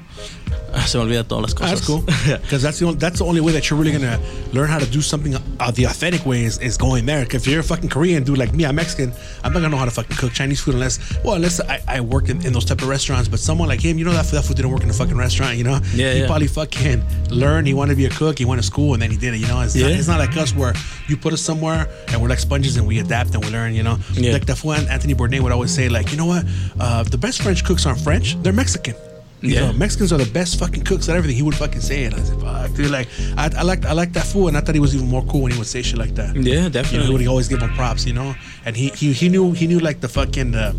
[0.86, 1.70] Se me olvida todas las cosas.
[1.70, 2.02] That's cool.
[2.42, 4.18] Because that's the only, that's the only way that you're really gonna
[4.52, 7.24] learn how to do something uh, the authentic way is, is going there.
[7.24, 9.12] Because if you're a fucking Korean dude like me, I'm Mexican.
[9.44, 12.00] I'm not gonna know how to fucking cook Chinese food unless well unless I, I
[12.00, 13.28] work in, in those type of restaurants.
[13.28, 15.56] But someone like him, you know that that food didn't work in a fucking restaurant.
[15.58, 15.78] You know.
[15.94, 16.12] Yeah.
[16.12, 16.26] He yeah.
[16.26, 17.66] probably fucking learned.
[17.66, 18.38] He wanted to be a cook.
[18.38, 19.38] He went to school and then he did it.
[19.38, 19.60] You know.
[19.60, 19.88] It's, yeah.
[19.88, 20.74] not, it's not like us where
[21.08, 23.74] you put us somewhere and we're like sponges and we adapt and we learn.
[23.74, 23.98] You know.
[24.14, 24.32] Yeah.
[24.32, 26.44] Like the fool Anthony Bourdain would always say like you know what
[26.80, 28.36] uh, the best French cooks aren't French.
[28.42, 28.94] They're Mexican.
[29.42, 29.66] Yeah.
[29.66, 31.36] Know, Mexicans are the best fucking cooks at everything.
[31.36, 32.14] He would fucking say it.
[32.14, 32.90] I said, fuck, dude.
[32.90, 35.24] Like, I, I like I like that fool, and I thought he was even more
[35.24, 36.36] cool when he would say shit like that.
[36.36, 36.98] Yeah, definitely.
[36.98, 38.34] You know, he would always give him props, you know.
[38.64, 40.74] And he he, he knew he knew like the fucking the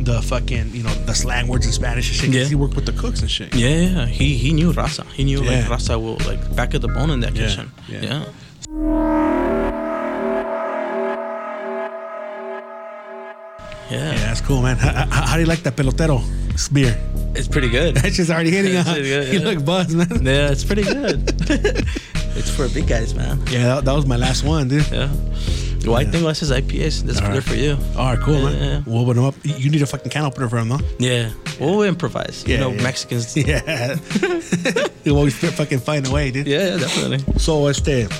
[0.00, 2.40] the fucking you know the slang words in Spanish and shit.
[2.40, 2.48] Yeah.
[2.48, 3.54] He worked with the cooks and shit.
[3.54, 4.06] Yeah, yeah.
[4.06, 5.04] He he knew raza.
[5.12, 5.68] He knew yeah.
[5.68, 7.46] like raza will like back of the bone in that yeah.
[7.46, 7.72] kitchen.
[7.88, 8.24] Yeah.
[8.70, 9.53] yeah.
[13.90, 14.12] Yeah.
[14.12, 14.76] yeah, that's cool, man.
[14.76, 16.22] How, how, how do you like that pelotero
[16.72, 16.98] beer?
[17.34, 17.96] It's pretty good.
[17.96, 18.96] That's just already hitting it's up.
[18.96, 20.24] Good, you look buzzed, man.
[20.24, 21.22] Yeah, it's pretty good.
[22.36, 23.38] it's for big guys, man.
[23.48, 24.86] Yeah, that, that, was my last one, dude.
[24.90, 25.08] Yeah.
[25.84, 26.12] White yeah.
[26.12, 27.02] thing was his IPAs.
[27.02, 27.76] That's All good for you.
[27.96, 28.84] All right, cool, yeah, man.
[28.86, 29.34] We'll open them up.
[29.42, 30.80] You need a fucking can opener for him, though.
[30.98, 31.32] Yeah.
[31.60, 32.44] We'll improvise.
[32.46, 32.82] Yeah, you know.
[32.82, 33.36] Mexicans.
[33.36, 33.96] Yeah.
[35.04, 36.46] you always fucking find a way, dude.
[36.46, 37.38] Yeah, definitely.
[37.38, 38.10] So, este,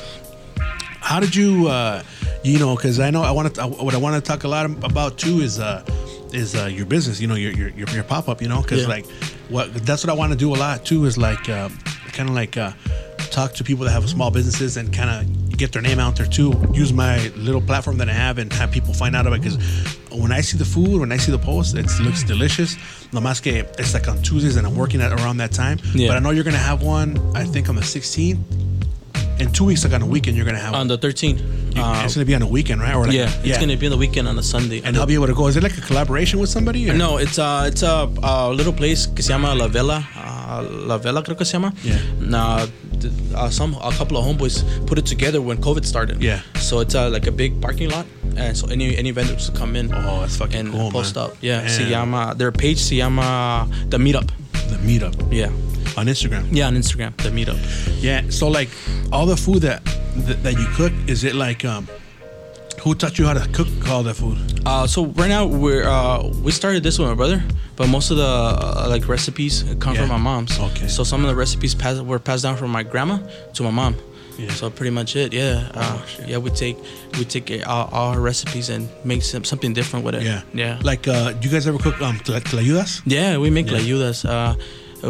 [1.01, 2.03] how did you, uh,
[2.45, 3.67] you know, because I know I want to.
[3.67, 5.85] What I want to talk a lot about too is uh,
[6.33, 7.21] is uh, your business.
[7.21, 8.41] You know, your your your, your pop up.
[8.43, 8.89] You know, because Yeah.
[8.89, 9.07] like
[9.49, 11.05] what that's what I want to do a lot too.
[11.07, 11.69] Is like uh,
[12.13, 12.73] kind of like uh,
[13.31, 16.27] talk to people that have small businesses and kind of get their name out there
[16.27, 16.53] too.
[16.73, 19.43] Use my little platform that I have and have people find out about it.
[19.43, 19.59] Because
[20.13, 22.77] when I see the food, when I see the post, it looks delicious.
[23.13, 25.79] Nomás que it's like on Tuesdays and I'm working at around that time.
[25.95, 26.09] Yeah.
[26.09, 27.19] But I know you're gonna have one.
[27.37, 28.39] I think on the 16th.
[29.39, 31.41] In two weeks, like on a weekend, you're gonna have On the 13th.
[31.75, 32.95] You- Uh, it's gonna be on a weekend, right?
[32.95, 34.81] Or like, yeah, it's gonna be on the weekend on a Sunday.
[34.85, 35.49] and I'll be able to go.
[35.49, 36.89] Is it like a collaboration with somebody?
[36.89, 40.07] or- No, it's a it's a, a little place que se llama La Vela.
[40.17, 41.73] Uh, La Vela creo que se llama.
[41.83, 41.99] Yeah.
[42.33, 42.67] Uh,
[43.35, 46.23] uh, some a couple of homeboys put it together when COVID started.
[46.23, 46.41] Yeah.
[46.61, 49.91] So it's uh, like a big parking lot, and so any any vendors come in.
[49.93, 51.25] Oh, that's fucking and cool, post man.
[51.25, 51.37] up.
[51.41, 51.67] Yeah.
[51.67, 54.31] Se llama their page se llama the Meetup.
[54.77, 55.51] The meetup Yeah.
[55.97, 56.49] on Instagram.
[56.51, 57.59] Yeah, on Instagram, the Meetup.
[58.03, 58.23] Yeah.
[58.31, 58.69] So like
[59.13, 59.85] all the food that
[60.27, 61.89] that, that you cook, is it like um,
[62.83, 64.39] who taught you how to cook all that food?
[64.67, 67.43] Uh, so right now we're uh, we started this with my brother,
[67.77, 70.01] but most of the uh, like recipes come Yeah.
[70.03, 70.59] from my mom's.
[70.59, 70.89] Okay.
[70.89, 73.19] So some of the recipes pass, were passed down from my grandma
[73.55, 73.97] to my mom.
[74.39, 74.51] Yeah.
[74.53, 75.33] So pretty much it.
[75.33, 75.71] Yeah.
[75.75, 76.29] Uh, shit.
[76.29, 76.39] yeah.
[76.39, 76.77] We take
[77.19, 80.23] we take all, all our recipes and make some, something different with it.
[80.23, 80.43] Yeah.
[80.53, 80.79] Yeah.
[80.83, 83.03] Like, uh, do you guys ever cook um tlayudas?
[83.07, 83.79] yeah, we make Yeah.
[83.79, 84.25] tlayudas.
[84.25, 84.55] Uh, uh,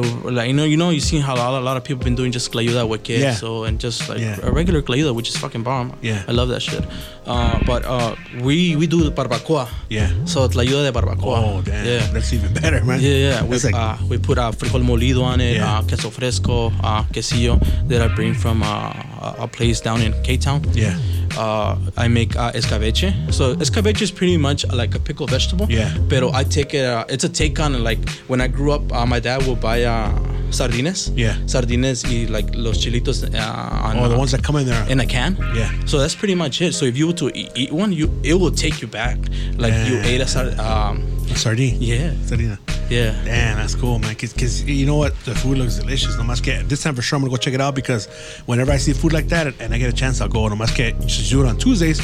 [0.00, 2.14] like you know, you know, you seen how a lot, a lot of people been
[2.16, 3.34] doing just tlayuda with Yeah.
[3.34, 4.38] so and just like Yeah.
[4.42, 5.92] a regular tlayuda, which is fucking bomb.
[6.02, 6.22] Yeah.
[6.28, 6.84] I love that shit.
[7.26, 9.68] Uh, but uh, we we do barbacoa.
[9.88, 10.10] Yeah.
[10.26, 11.38] So tlayuda de barbacoa.
[11.38, 12.06] Oh damn, Yeah.
[12.12, 13.00] that's even better, man.
[13.00, 13.42] Yeah, yeah.
[13.44, 15.78] We, like, uh, we put uh, frijol molido on it, Yeah.
[15.78, 20.12] uh, queso fresco, uh, quesillo that I bring from uh, a- a place down in
[20.22, 20.60] K Town.
[20.74, 20.96] Yeah.
[21.36, 23.12] Uh, I make uh, escabeche.
[23.32, 25.66] So escabeche is pretty much like a pickled vegetable.
[25.68, 25.92] Yeah.
[26.08, 26.84] Pero I take it.
[26.84, 27.82] Uh, it's a take on.
[27.82, 30.10] Like when I grew up, uh, my dad would buy uh,
[30.50, 31.10] sardines.
[31.16, 31.36] Yeah.
[31.46, 33.24] Sardines y like los chilitos.
[33.24, 33.38] Uh,
[33.84, 34.86] on, oh, the uh, ones that come in there.
[34.88, 35.36] in a can.
[35.54, 35.70] Yeah.
[35.86, 36.74] So that's pretty much it.
[36.74, 39.18] So if you were to e- eat one, you it will take you back.
[39.56, 40.58] Like you ate a sard.
[40.58, 41.02] Um,
[41.34, 41.76] Sardine.
[41.80, 42.12] yeah.
[42.26, 42.58] Sardina.
[42.90, 43.14] Yeah.
[43.24, 44.14] Damn, that's cool, man.
[44.14, 46.16] Because you know what, the food looks delicious.
[46.18, 48.06] No más que this time for sure I'm gonna go check it out because
[48.46, 50.46] whenever I see food like that and I get a chance, I'll go.
[50.48, 51.98] No más que you should do it on Tuesdays.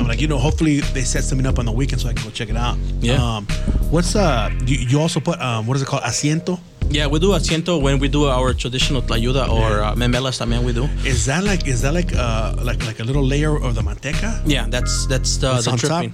[0.00, 2.24] I'm like, you know, hopefully they set something up on the weekend so I can
[2.24, 2.76] go check it out.
[3.00, 3.22] Yeah.
[3.22, 3.46] Um,
[3.90, 4.50] what's uh?
[4.66, 6.02] You, you also put um, what is it called?
[6.02, 6.58] Asiento.
[6.90, 9.90] Yeah, we do asiento when we do our traditional tlayuda or Yeah.
[9.92, 10.84] uh, memelas también we do.
[11.06, 14.42] Is that like is that like uh like like a little layer of the manteca?
[14.44, 16.04] Yeah, that's that's the, That's the on top?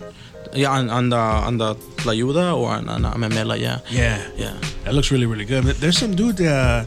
[0.55, 3.59] Yeah, on, on the on the tlayuda or on, on a memela.
[3.59, 3.81] Yeah.
[3.91, 4.27] Yeah.
[4.37, 4.57] Yeah.
[4.85, 5.65] That looks really, really good.
[5.65, 6.85] There's some dude, uh,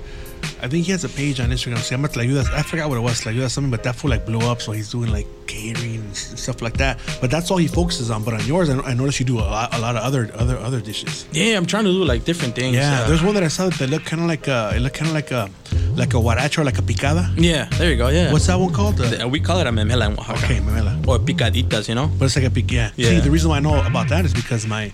[0.62, 1.78] I think he has a page on Instagram.
[1.80, 2.52] Se llama Tlayudas.
[2.54, 3.22] I forgot what it was.
[3.22, 4.62] Tlayudas something, but that fool like blew up.
[4.62, 7.00] So he's doing like catering and stuff like that.
[7.22, 8.24] But that's all he focuses on.
[8.24, 10.58] But on yours, I, I noticed you do a lot, a lot of other, other,
[10.58, 11.26] other dishes.
[11.32, 12.76] Yeah, I'm trying to do like different things.
[12.76, 13.02] Yeah.
[13.02, 15.08] uh, There's one that I saw that looked kind of like a, it looked kind
[15.10, 15.50] of like a,
[15.96, 17.30] like a huarache or like a picada.
[17.38, 18.08] yeah, there you go.
[18.10, 18.32] Yeah.
[18.32, 18.98] What's that one called?
[18.98, 20.46] The, we call it a memela in Oaxaca.
[20.46, 21.06] okay, memela.
[21.08, 22.10] Or picaditas, you know.
[22.18, 22.92] But it's like a big yeah.
[22.98, 24.92] See, the reason why I know about that is because my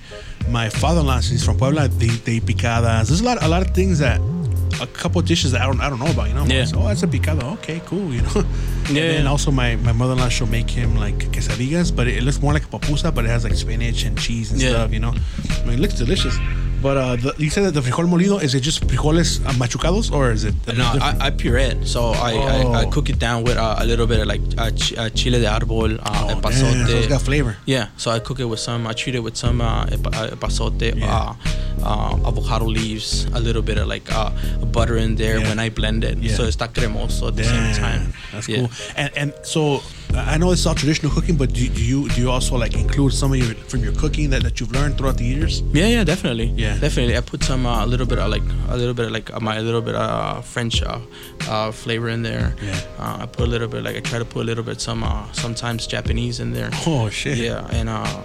[0.50, 1.88] my father-in-law, he's from Puebla.
[1.88, 3.08] They they picadas.
[3.08, 4.20] There's a lot a lot of things that
[4.82, 6.28] a couple dishes that I don't I don't know about.
[6.30, 6.46] You know.
[6.46, 6.66] Yeah.
[6.66, 7.54] So, oh, that's a picado.
[7.54, 8.14] Okay, cool.
[8.16, 8.44] You know.
[8.90, 9.20] Yeah.
[9.20, 12.54] And also my my mother-in-law she'll make him like quesadillas, but it, it looks more
[12.54, 14.70] like a pupusa, but it has like spinach and cheese and Yeah.
[14.72, 14.92] stuff.
[14.94, 15.14] You know.
[15.14, 16.36] I mean, it looks delicious.
[16.82, 20.32] But uh, the, you said that the frijol molido is it just frijoles machucados or
[20.32, 20.56] is it?
[20.78, 21.86] No, I, I puree it.
[21.88, 22.90] So I, I, I Oh.
[22.90, 25.46] cook it down with uh, a little bit of like uh, ch- uh, chile de
[25.48, 26.88] árbol, uh, Oh, epazote.
[26.88, 27.58] so it's got flavor.
[27.66, 28.88] Yeah, so I cook it with some.
[28.88, 31.12] I treat it with some uh, uh, epazote, Yeah.
[31.12, 31.34] uh,
[31.84, 34.32] uh, avocado leaves, a little bit of like uh,
[34.72, 35.50] butter in there Yeah.
[35.50, 36.18] when I blend it.
[36.18, 36.34] Yeah.
[36.36, 38.14] So it's not cremoso at the Damn, same time.
[38.32, 38.70] That's cool.
[38.96, 39.82] And and so
[40.16, 43.14] I know it's all traditional cooking, but do, do you do you also like include
[43.14, 45.62] some of your from your cooking that, that you've learned throughout the years?
[45.72, 46.46] Yeah, yeah, definitely.
[46.56, 46.78] Yeah.
[46.80, 47.16] definitely.
[47.16, 49.40] I put some uh, a little bit of like a little bit of like uh,
[49.40, 51.00] my a little bit uh, French uh,
[51.48, 52.56] uh, flavor in there.
[52.62, 52.82] Yeah.
[52.98, 55.04] Uh, I put a little bit like I try to put a little bit some
[55.04, 56.72] uh, sometimes Japanese in there.
[56.88, 57.38] Oh shit.
[57.38, 58.24] Yeah, and uh,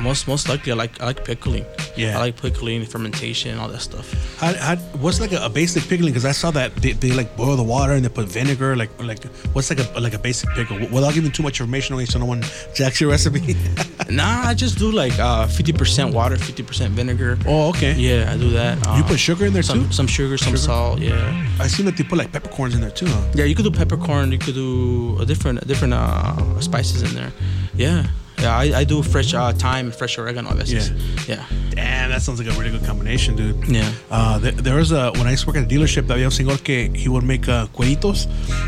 [0.00, 1.64] most most likely I like I like pickling.
[1.96, 2.16] Yeah.
[2.16, 4.06] I like pickling, fermentation, all that stuff.
[4.38, 6.12] How, how, what's like a, a basic pickling?
[6.12, 8.76] Because I saw that they, they like boil the water and they put vinegar.
[8.76, 10.78] Like like what's like a like a basic pickle?
[10.78, 12.42] Without giving too much information away, so no one
[12.74, 13.56] jacks your recipe.
[14.10, 17.38] nah, I just do like uh, 50% water, 50% vinegar.
[17.46, 17.94] oh okay.
[17.94, 18.86] Yeah, I do that.
[18.86, 19.92] Uh, You put sugar in there some, too?
[19.92, 20.58] Some sugar, some Sugar?
[20.58, 20.98] salt.
[21.00, 21.46] Yeah.
[21.60, 23.06] I seen that they put like peppercorns in there too.
[23.06, 23.22] Huh?
[23.34, 24.30] Yeah, you could do peppercorn.
[24.30, 27.32] You could do a different different uh, spices in there.
[27.74, 28.06] Yeah.
[28.40, 30.50] Yeah, I, I do fresh uh, thyme, and fresh oregano.
[30.50, 30.90] A veces.
[31.28, 31.44] Yeah.
[31.70, 33.66] Damn, that sounds like a really good combination, dude.
[33.68, 33.90] Yeah.
[34.10, 36.30] Uh, there, there was a when I used to work at a dealership, había un
[36.30, 38.26] señor que he would make uh, cueritos,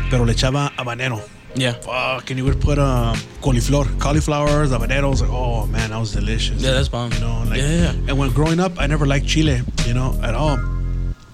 [0.09, 1.21] pero le echaba habanero.
[1.55, 1.73] Yeah.
[1.73, 5.21] Fuck, and he would put um, cauliflower, cauliflowers, habaneros.
[5.21, 6.61] Like, oh man, that was delicious.
[6.61, 7.11] Yeah, that's bomb.
[7.13, 8.09] You know, like, Yeah, yeah.
[8.09, 10.57] And when growing up, I never liked chile, you know, at all.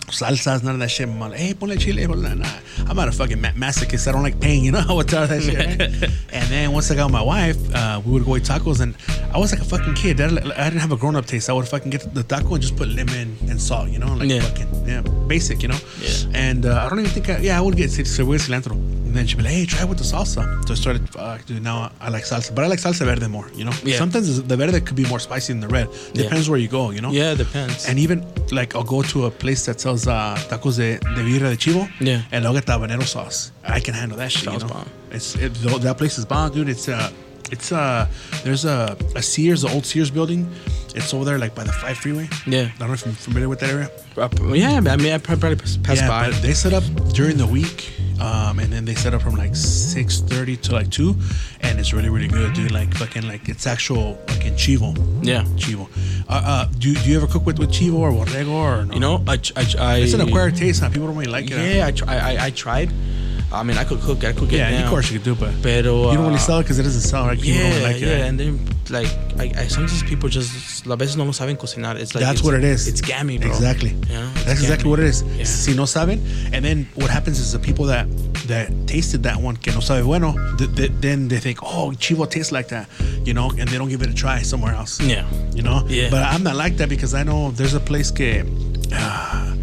[0.07, 1.07] Salsas, none of that shit.
[1.07, 2.07] I'm like, hey, ponle chile.
[2.07, 4.07] Nah, I'm not a fucking masochist.
[4.07, 4.83] I don't like pain, you know?
[4.87, 5.57] I would tell that shit.
[5.57, 6.11] Right?
[6.31, 8.95] and then once I got my wife, uh, we would go eat tacos, and
[9.33, 10.21] I was like a fucking kid.
[10.21, 11.49] I didn't have a grown up taste.
[11.49, 14.13] I would fucking get the taco and just put lemon and salt, you know?
[14.13, 14.41] Like yeah.
[14.41, 15.79] fucking, yeah, basic, you know?
[16.01, 16.09] Yeah.
[16.33, 18.96] And uh, I don't even think, I, yeah, I would get cilantro.
[19.07, 20.43] And then she'd be like, hey, try it with the salsa.
[20.67, 22.53] So I started, fuck, dude, now I like salsa.
[22.53, 23.71] But I like salsa verde more, you know?
[23.83, 23.97] Yeah.
[23.97, 25.87] Sometimes the verde could be more spicy than the red.
[26.13, 26.51] Depends yeah.
[26.51, 27.11] where you go, you know?
[27.11, 27.87] Yeah, depends.
[27.87, 31.49] And even, like, I'll go to a place that sells uh, tacos de, de birria
[31.49, 31.89] de chivo.
[32.01, 32.23] Yeah.
[32.33, 33.53] And they'll get the habanero sauce.
[33.63, 34.73] I can handle that shit, Sounds you know?
[34.73, 34.89] Bomb.
[35.11, 36.67] It's, it, that place is bomb, dude.
[36.67, 37.09] It's, uh,
[37.51, 38.07] it's uh
[38.43, 40.49] there's a, a Sears, the old Sears building.
[40.95, 42.27] It's over there like by the five freeway.
[42.47, 42.71] Yeah.
[42.75, 43.89] I don't know if you're familiar with that area.
[44.17, 46.31] Uh, yeah, I mean I probably passed yeah, by.
[46.41, 46.83] They set up
[47.13, 47.93] during the week.
[48.19, 51.15] Um, and then they set up from like 6.30 to like 2
[51.61, 55.87] and it's really really good dude like fucking like it's actual fucking chivo yeah chivo
[56.27, 58.93] uh, uh, do, do you ever cook with, with chivo or borrego or no?
[58.95, 60.89] you know I, I, I it's an acquired taste huh?
[60.89, 62.91] people don't really like it yeah I, I, I tried
[63.51, 64.23] I mean, I could cook.
[64.25, 64.83] I could get yeah, down.
[64.83, 67.01] of course you could do, but Pero, you don't really sell it because it doesn't
[67.01, 67.39] sell right.
[67.39, 68.27] People yeah, like yeah, it.
[68.27, 69.07] and then like
[69.39, 71.95] I, I, sometimes people just la veces no lo saben cocinar.
[71.95, 72.87] It's like that's it's, what it is.
[72.87, 73.47] It's gammy, bro.
[73.47, 73.91] Exactly.
[73.91, 74.31] You know?
[74.45, 75.23] That's exactly what it is.
[75.23, 75.45] Yeah.
[75.45, 76.19] Si no saben,
[76.51, 78.07] and then what happens is the people that
[78.47, 82.29] that tasted that one que no sabe bueno, th- th- then they think, oh, chivo
[82.29, 82.89] tastes like that,
[83.23, 84.99] you know, and they don't give it a try somewhere else.
[84.99, 85.25] Yeah.
[85.53, 85.85] You know.
[85.87, 86.09] Yeah.
[86.09, 88.43] But I'm not like that because I know there's a place que.
[88.91, 89.55] Uh,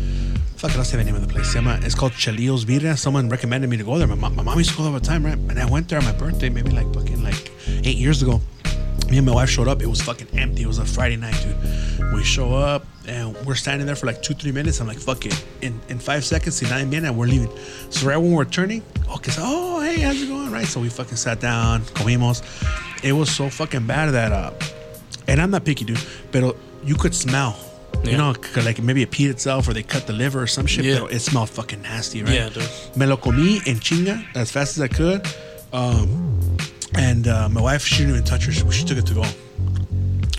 [0.64, 1.55] fuck, I don't say the name of the place.
[1.85, 2.96] It's called Chalillo's Birria.
[2.96, 4.07] Someone recommended me to go there.
[4.07, 5.37] My, my mom used to go there all the time, right?
[5.37, 8.40] And I went there on my birthday, maybe like fucking like eight years ago.
[9.11, 9.83] Me and my wife showed up.
[9.83, 10.62] It was fucking empty.
[10.62, 12.14] It was a Friday night, dude.
[12.14, 14.81] We show up and we're standing there for like two, three minutes.
[14.81, 15.44] I'm like, fuck it.
[15.61, 17.53] In in five seconds, in nine minutes, we're leaving.
[17.90, 18.83] So right when we're turning,
[19.16, 20.50] okay, so, oh, hey, how's it going?
[20.50, 20.66] Right.
[20.66, 22.40] So we fucking sat down, comimos.
[23.05, 24.53] It was so fucking bad that, uh,
[25.29, 26.00] and I'm not picky, dude,
[26.33, 27.55] but you could smell
[28.05, 28.12] yeah.
[28.12, 30.85] You know, like maybe it peed itself or they cut the liver or some shit.
[30.85, 31.07] Yeah.
[31.07, 32.35] it smelled fucking nasty, right?
[32.35, 32.69] Yeah, dude.
[32.97, 35.27] Me lo comí en chinga as fast as I could.
[35.73, 36.57] Um,
[36.97, 38.53] and uh, my wife, she didn't even touch her.
[38.53, 39.25] She took it to go.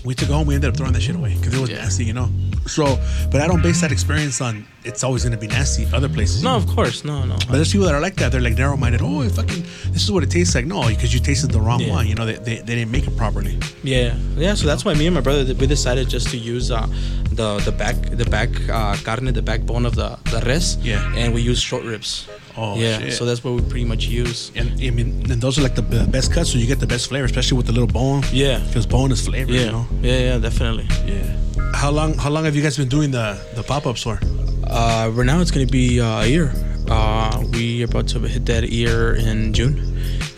[0.04, 0.46] We took it home.
[0.46, 1.78] We ended up throwing that shit away because it was yeah.
[1.78, 2.30] nasty, you know.
[2.66, 2.98] So,
[3.30, 6.42] but I don't base that experience on it's always going to be nasty other places.
[6.42, 7.34] No, of course, no, no.
[7.34, 8.30] But there's people that are like that.
[8.32, 9.00] They're like narrow minded.
[9.02, 10.64] Oh, fucking, this is what it tastes like.
[10.64, 11.90] No, because you tasted the wrong yeah.
[11.90, 12.06] one.
[12.06, 13.58] You know, they, they, they, didn't make it properly.
[13.82, 14.54] Yeah, yeah.
[14.54, 16.86] So that's why me and my brother we decided just to use uh,
[17.32, 20.76] the the back the back uh, carne, the backbone of the the res.
[20.78, 21.12] Yeah.
[21.16, 22.28] And we use short ribs.
[22.56, 22.98] Oh, yeah.
[22.98, 23.12] Shit.
[23.12, 24.50] So that's what we pretty much use.
[24.54, 27.08] And I mean, and those are like the best cuts, so you get the best
[27.08, 28.22] flavor, especially with the little bone.
[28.32, 28.60] Yeah.
[28.66, 29.52] Because bone is flavor.
[29.52, 29.60] Yeah.
[29.60, 29.86] You know?
[30.00, 30.86] Yeah, yeah, definitely.
[31.04, 31.36] Yeah.
[31.74, 32.14] How long?
[32.14, 34.18] How long have you guys been doing the the pop ups for?
[34.64, 36.52] Uh, right now it's gonna be uh, a year.
[36.88, 39.76] Uh, we about to hit that year in June,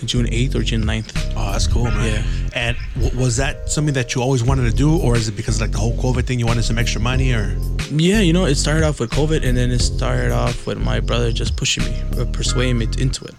[0.08, 1.32] June 8th or June 9th.
[1.36, 2.24] Oh, that's cool, man.
[2.24, 2.50] Yeah.
[2.54, 5.60] And w- was that something that you always wanted to do, or is it because
[5.60, 7.56] like the whole COVID thing, you wanted some extra money, or?
[7.90, 11.00] Yeah, you know, it started off with COVID, and then it started off with my
[11.00, 13.34] brother just pushing me, uh, persuading me into it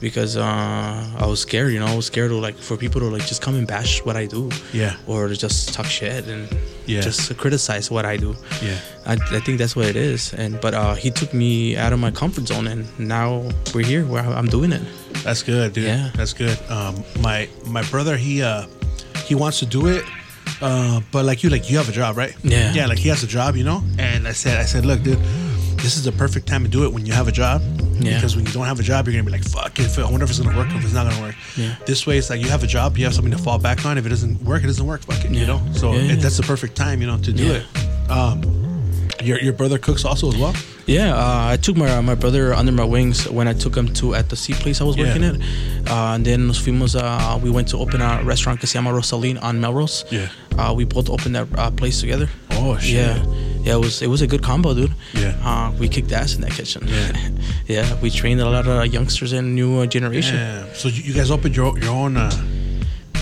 [0.00, 1.72] because uh, I was scared.
[1.72, 4.04] You know, I was scared of like for people to like just come and bash
[4.04, 4.50] what I do.
[4.72, 4.96] Yeah.
[5.06, 6.48] Or to just talk shit and
[6.86, 7.00] yeah.
[7.00, 8.36] just criticize what I do.
[8.62, 8.78] Yeah.
[9.06, 10.32] I, I think that's what it is.
[10.34, 14.04] And but uh, he took me out of my comfort zone, and now we're here
[14.04, 14.82] where I'm doing it.
[15.24, 15.84] That's good, dude.
[15.84, 16.10] Yeah.
[16.14, 16.58] That's good.
[16.70, 18.66] Um, my my brother, he uh,
[19.24, 20.04] he wants to do it.
[20.62, 22.34] Uh, but like you, like you have a job, right?
[22.42, 22.72] Yeah.
[22.72, 23.82] Yeah, like he has a job, you know.
[23.98, 25.18] And I said, I said, look, dude,
[25.78, 27.60] this is the perfect time to do it when you have a job.
[27.98, 28.14] Yeah.
[28.14, 29.98] Because when you don't have a job, you're gonna be like, fuck it.
[29.98, 31.34] I wonder if it's gonna work or if it's not gonna work.
[31.56, 31.74] Yeah.
[31.86, 33.98] This way, it's like you have a job, you have something to fall back on.
[33.98, 35.02] If it doesn't work, it doesn't work.
[35.02, 35.30] Fuck it.
[35.32, 35.40] Yeah.
[35.40, 35.60] You know.
[35.72, 37.66] So yeah, it, that's the perfect time, you know, to do it.
[38.10, 38.40] Um,
[39.22, 40.54] your your brother cooks also as well.
[40.86, 44.14] Yeah, uh, I took my my brother under my wings when I took him to
[44.14, 45.32] at the sea place I was working Yeah.
[45.34, 46.94] at, uh, and then nos fuimos.
[46.94, 50.04] Uh, we went to open a restaurant que se llama Rosaline on Melrose.
[50.10, 50.28] Yeah.
[50.58, 52.28] Uh, we both opened that uh, place together.
[52.52, 52.94] Oh shit.
[52.94, 53.24] Yeah,
[53.64, 53.74] yeah.
[53.74, 54.92] It was it was a good combo, dude.
[55.14, 55.34] Yeah.
[55.42, 56.86] Uh, we kicked ass in that kitchen.
[56.86, 57.12] Yeah.
[57.66, 58.00] yeah.
[58.00, 60.36] We trained a lot of youngsters and new uh, generation.
[60.36, 60.72] Yeah.
[60.74, 62.30] So you, guys opened your your own uh,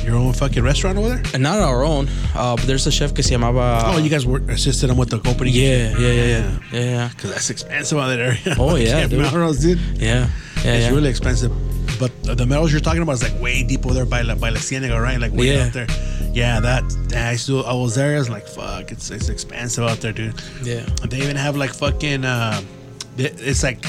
[0.04, 1.22] your own fucking restaurant over there?
[1.34, 3.82] And not our own, uh, but there's a chef que se llamaba.
[3.84, 5.54] oh, you guys were assisted him with the opening.
[5.54, 7.08] Yeah, yeah, yeah, yeah, yeah.
[7.08, 8.56] Because that's expensive out that area.
[8.58, 9.20] Oh, yeah, dude.
[9.20, 9.78] Melrose, dude.
[9.96, 10.28] Yeah,
[10.64, 10.90] yeah, it's yeah.
[10.90, 11.52] really expensive.
[11.98, 14.48] But the metals you're talking about is like way deep over there by La, by
[14.48, 15.20] La Cienega, right?
[15.20, 15.66] Like way Yeah.
[15.66, 15.86] out there.
[16.32, 16.82] Yeah, that
[17.14, 18.16] I to, I was there.
[18.16, 20.34] I was like, fuck, it's it's expensive out there, dude.
[20.64, 20.80] Yeah.
[21.08, 22.60] They even have like fucking, uh,
[23.16, 23.84] it's like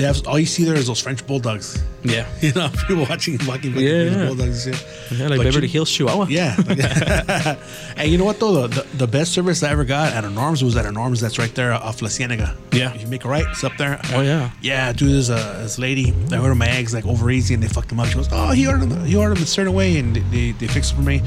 [0.00, 1.82] they have all you see there is those French bulldogs.
[2.02, 2.26] Yeah.
[2.40, 4.26] You know, people watching fucking Yeah, French yeah.
[4.26, 4.86] bulldogs shit.
[5.18, 6.26] Yeah, like But Beverly you- Hills, Chihuahua.
[6.28, 6.56] Yeah.
[7.96, 8.66] and you know what though?
[8.66, 11.20] The, the, the best service I ever got at a Norms was at a Norms
[11.20, 12.56] that's right there off La Cienega.
[12.72, 12.94] Yeah.
[12.94, 14.00] If you make a right, it's up there.
[14.14, 14.50] Oh, yeah.
[14.62, 16.14] Yeah, dude, there's a this lady.
[16.32, 18.06] I ordered my eggs like over easy and they fucked them up.
[18.08, 20.52] She goes, Oh, he ordered them he ordered them a certain way and they, they,
[20.52, 21.20] they fixed it for me.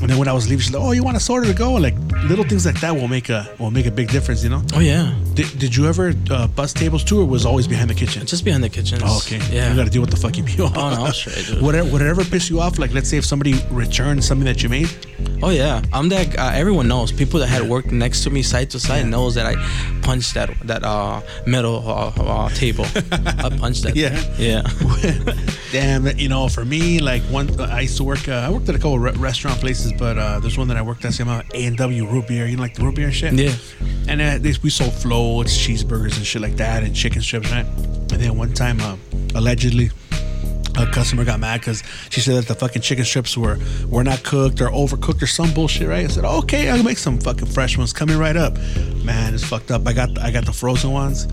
[0.00, 1.72] And then when I was leaving, she's like, "Oh, you want a soda to go?"
[1.72, 1.94] Like
[2.28, 4.62] little things like that will make a will make a big difference, you know.
[4.74, 5.14] Oh yeah.
[5.34, 8.26] Did, did you ever uh, bus tables too, or was always behind the kitchen?
[8.26, 9.00] Just behind the kitchen.
[9.04, 9.40] Oh, okay.
[9.54, 9.70] Yeah.
[9.70, 10.70] You got to deal with the fucking people.
[10.74, 11.62] Oh, no, straight, dude.
[11.62, 14.88] Whatever, whatever piss you off, like let's say if somebody returned something that you made.
[15.42, 16.36] Oh yeah, I'm that.
[16.38, 17.12] Uh, everyone knows.
[17.12, 19.54] People that had worked next to me, side to side, knows that I
[20.08, 22.86] punched that that uh, metal uh, uh, table.
[23.44, 23.94] I punched that.
[23.94, 24.16] Yeah.
[24.38, 24.62] Yeah.
[25.72, 28.26] Damn, you know, for me, like one, I used to work.
[28.26, 30.82] Uh, I worked at a couple re- restaurant places, but uh, there's one that I
[30.82, 31.20] worked at.
[31.20, 32.46] A and W root beer.
[32.46, 33.34] You know, like the root beer and shit.
[33.34, 33.52] Yeah.
[34.08, 37.66] And uh, they, we sold floats, cheeseburgers, and shit like that, and chicken strips, right?
[37.66, 38.96] And then one time, uh,
[39.34, 39.90] allegedly,
[40.78, 44.22] a customer got mad because she said that the fucking chicken strips were were not
[44.22, 46.04] cooked or overcooked or some bullshit, right?
[46.04, 48.56] I said, okay, I'll make some fucking fresh ones coming right up.
[49.08, 49.86] Man, it's fucked up.
[49.88, 51.24] I got I got the frozen ones,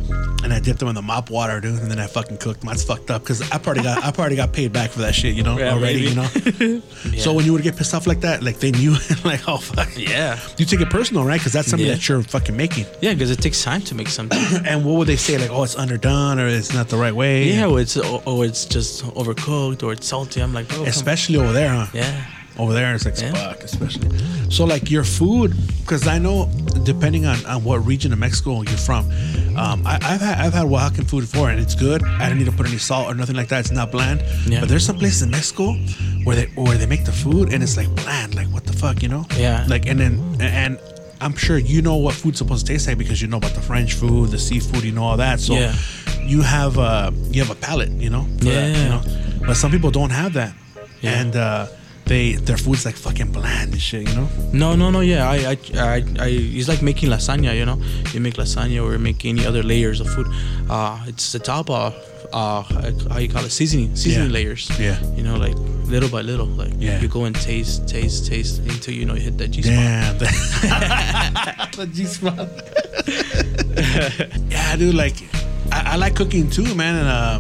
[0.44, 2.70] and I dipped them in the mop water, dude, and then I fucking cooked them.
[2.70, 5.36] That's fucked up because I probably got I probably got paid back for that shit,
[5.36, 6.60] you know, Yeah, already, maybe.
[6.62, 6.82] you know.
[7.26, 8.96] So when you would get pissed off like that, like they knew,
[9.26, 10.40] like oh fuck, Yeah.
[10.58, 11.38] you take it personal, right?
[11.40, 11.96] Because that's something Yeah.
[11.96, 12.86] that you're fucking making.
[13.02, 14.40] Yeah, because it takes time to make something.
[14.66, 15.38] And what would they say?
[15.38, 17.50] Like, oh, it's underdone or it's not the right way.
[17.52, 20.42] yeah, or it's or, or it's just overcooked or it's salty.
[20.42, 21.88] I'm like, come- especially over there, huh?
[21.94, 22.26] yeah.
[22.58, 23.34] Over there it's like Yeah.
[23.34, 24.10] fuck especially
[24.50, 26.50] so like your food because i know
[26.84, 29.10] depending on, on what region of mexico you're from
[29.58, 32.46] um, I, i've had i've had oaxacan food before and it's good i don't need
[32.46, 34.62] to put any salt or nothing like that it's not bland Yeah.
[34.62, 35.74] but there's some places in mexico
[36.24, 39.02] where they where they make the food and it's like bland like what the fuck
[39.04, 39.66] you know Yeah.
[39.68, 40.80] like and then and
[41.22, 43.62] i'm sure you know what food's supposed to taste like because you know about the
[43.62, 45.74] french food the seafood you know all that so Yeah.
[46.24, 48.88] you have uh you have a palate you know for that, you Yeah.
[48.90, 49.02] know
[49.48, 50.54] but some people don't have that
[51.02, 51.20] Yeah.
[51.22, 51.68] and uh
[52.06, 54.30] they their food's like fucking bland and shit, you know.
[54.54, 55.00] No, no, no.
[55.02, 57.56] Yeah, I, I, I, I, it's like making lasagna.
[57.58, 57.82] You know,
[58.14, 60.28] you make lasagna or make any other layers of food.
[60.70, 61.96] Uh, it's the top of,
[62.34, 62.62] uh,
[63.10, 64.34] how you call it, seasoning, seasoning Yeah.
[64.34, 64.70] layers.
[64.80, 65.00] Yeah.
[65.16, 67.00] You know, like little by little, like Yeah.
[67.00, 69.76] you go and taste, taste, taste until you know you hit that G spot.
[69.76, 70.18] Damn.
[71.78, 72.50] the G spot.
[74.50, 74.96] yeah, dude.
[74.96, 75.16] Like,
[75.72, 76.96] I, I like cooking too, man.
[76.96, 77.40] And uh,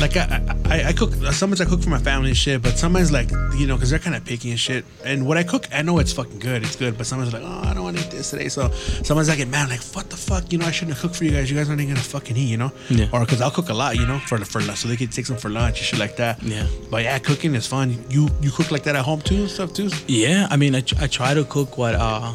[0.00, 1.12] like, I, I I cook.
[1.32, 2.62] Sometimes I cook for my family and shit.
[2.62, 4.84] But sometimes, like, you know, because they're kind of picky and shit.
[5.04, 6.62] And what I cook, I know it's fucking good.
[6.62, 6.96] It's good.
[6.98, 8.48] But sometimes like, oh, I don't want to eat this today.
[8.48, 10.52] So sometimes I get mad, like, what the fuck?
[10.52, 11.50] You know, I shouldn't have cooked for you guys.
[11.50, 12.72] You guys aren't even gonna fucking eat, you know?
[12.90, 13.06] Yeah.
[13.12, 15.26] Or because I'll cook a lot, you know, for for lunch, so they can take
[15.26, 16.42] some for lunch and shit like that.
[16.42, 16.66] Yeah.
[16.90, 17.96] But yeah, cooking is fun.
[18.10, 19.90] You you cook like that at home too and stuff too.
[20.08, 22.32] Yeah, I mean, I, I try to cook what uh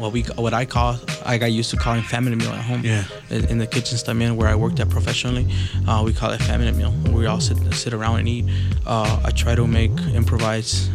[0.00, 2.82] what we what I call I got used to calling family meal at home.
[2.82, 3.04] Yeah.
[3.28, 5.46] In, in the kitchens también where I worked at professionally,
[5.86, 6.92] uh, we call it family meal.
[7.12, 8.46] We all sit sit around and eat.
[8.86, 10.88] Uh, I try to make improvise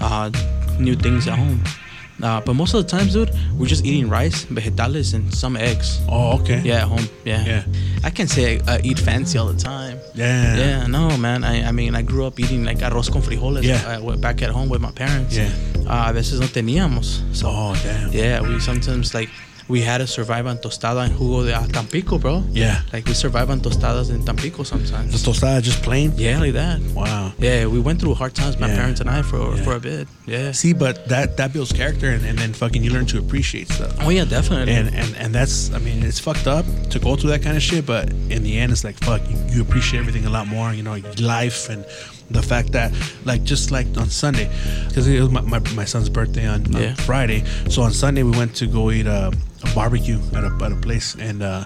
[0.00, 0.30] uh,
[0.78, 1.62] new things at home.
[2.22, 6.00] Uh, but most of the times, dude, we're just eating rice, vegetales, and some eggs.
[6.08, 6.60] Oh, okay.
[6.64, 7.06] Yeah, at home.
[7.24, 7.44] Yeah.
[7.44, 7.64] Yeah.
[8.04, 9.98] I can't say I uh, eat fancy all the time.
[10.14, 10.56] Yeah.
[10.56, 11.42] Yeah, no, man.
[11.44, 13.98] I, I mean, I grew up eating like arroz con frijoles Yeah.
[13.98, 15.36] uh, back at home with my parents.
[15.36, 15.50] Yeah.
[15.86, 17.22] Uh, a veces no teníamos.
[17.34, 18.12] So, Oh damn.
[18.12, 19.30] yeah, we sometimes like
[19.72, 22.44] we had to survive on tostada and jugo de Tampico, bro.
[22.50, 22.82] Yeah.
[22.92, 25.08] Like we survive on tostadas in Tampico sometimes.
[25.14, 26.12] The tostada just plain.
[26.16, 26.78] yeah, like that.
[26.94, 27.32] Wow.
[27.38, 28.76] Yeah, we went through hard times, my Yeah.
[28.80, 29.64] parents and I, for Yeah.
[29.64, 30.08] for a bit.
[30.26, 30.52] Yeah.
[30.52, 33.92] See, but that that builds character, and, and then fucking you learn to appreciate stuff.
[34.04, 34.74] Oh yeah, definitely.
[34.74, 37.62] And, and and that's I mean it's fucked up to go through that kind of
[37.62, 38.04] shit, but
[38.34, 40.68] in the end it's like fuck you, you appreciate everything a lot more.
[40.74, 41.84] You know, life and
[42.30, 42.90] the fact that
[43.24, 44.48] like just like on Sunday,
[44.88, 48.30] because it was my, my, my son's birthday on, on Friday, so on Sunday we
[48.36, 49.30] went to go eat a,
[49.64, 51.42] a barbecue at a at a place and.
[51.42, 51.64] uh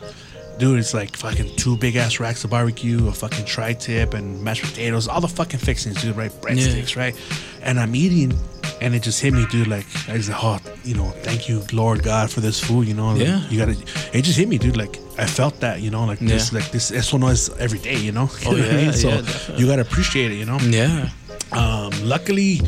[0.58, 4.42] Dude, it's like fucking two big ass racks of barbecue, a fucking tri tip, and
[4.42, 6.30] mashed potatoes, all the fucking fixings, dude, right?
[6.30, 7.14] Breadsticks, right?
[7.60, 8.32] And I'm eating,
[8.80, 9.66] and it just hit me, dude.
[9.66, 13.08] Like, I like, oh, you know, thank you, Lord God, for this food, you know?
[13.12, 13.46] Like, Yeah.
[13.50, 13.76] You gotta,
[14.16, 14.78] it just hit me, dude.
[14.78, 16.06] Like, I felt that, you know?
[16.06, 18.30] Like, this, like, this, eso no es every day, you know?
[18.46, 18.92] Oh, I yeah, mean?
[18.94, 20.56] So, yeah, you gotta appreciate it, you know?
[20.60, 21.10] yeah.
[21.52, 22.62] Um, luckily,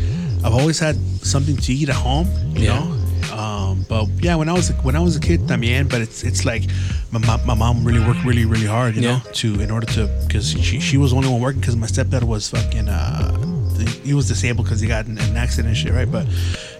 [0.44, 2.28] I've always had something to eat at home.
[2.54, 2.80] You Yeah.
[2.80, 2.94] know.
[3.32, 5.88] Um, but yeah, when I was when I was a kid, también.
[5.88, 6.64] But it's it's like
[7.12, 9.18] my mom, my mom really worked really really hard, you Yeah.
[9.18, 11.86] know, to in order to because she she was the only one working because my
[11.86, 13.36] stepdad was fucking uh
[14.02, 16.10] he was disabled because he got in an accident and shit, right?
[16.10, 16.26] But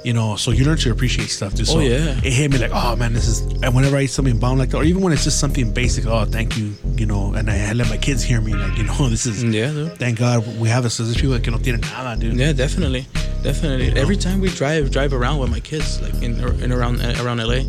[0.05, 1.55] you know, so you learn to appreciate stuff.
[1.55, 1.65] Too.
[1.65, 2.19] So Oh, yeah.
[2.23, 3.41] it hit me like, oh man, this is.
[3.63, 6.07] And whenever I eat something bomb like that, or even when it's just something basic,
[6.07, 8.85] oh thank you, you know, and I, I let my kids hear me like, you
[8.85, 9.99] know, this is Yeah, dude.
[9.99, 10.95] thank God we have this.
[10.95, 12.37] So there's people that no tienen nada, dude.
[12.37, 13.07] Yeah, definitely,
[13.43, 13.99] definitely.
[14.01, 17.63] Every time we drive drive around with my kids, like in, in around around LA,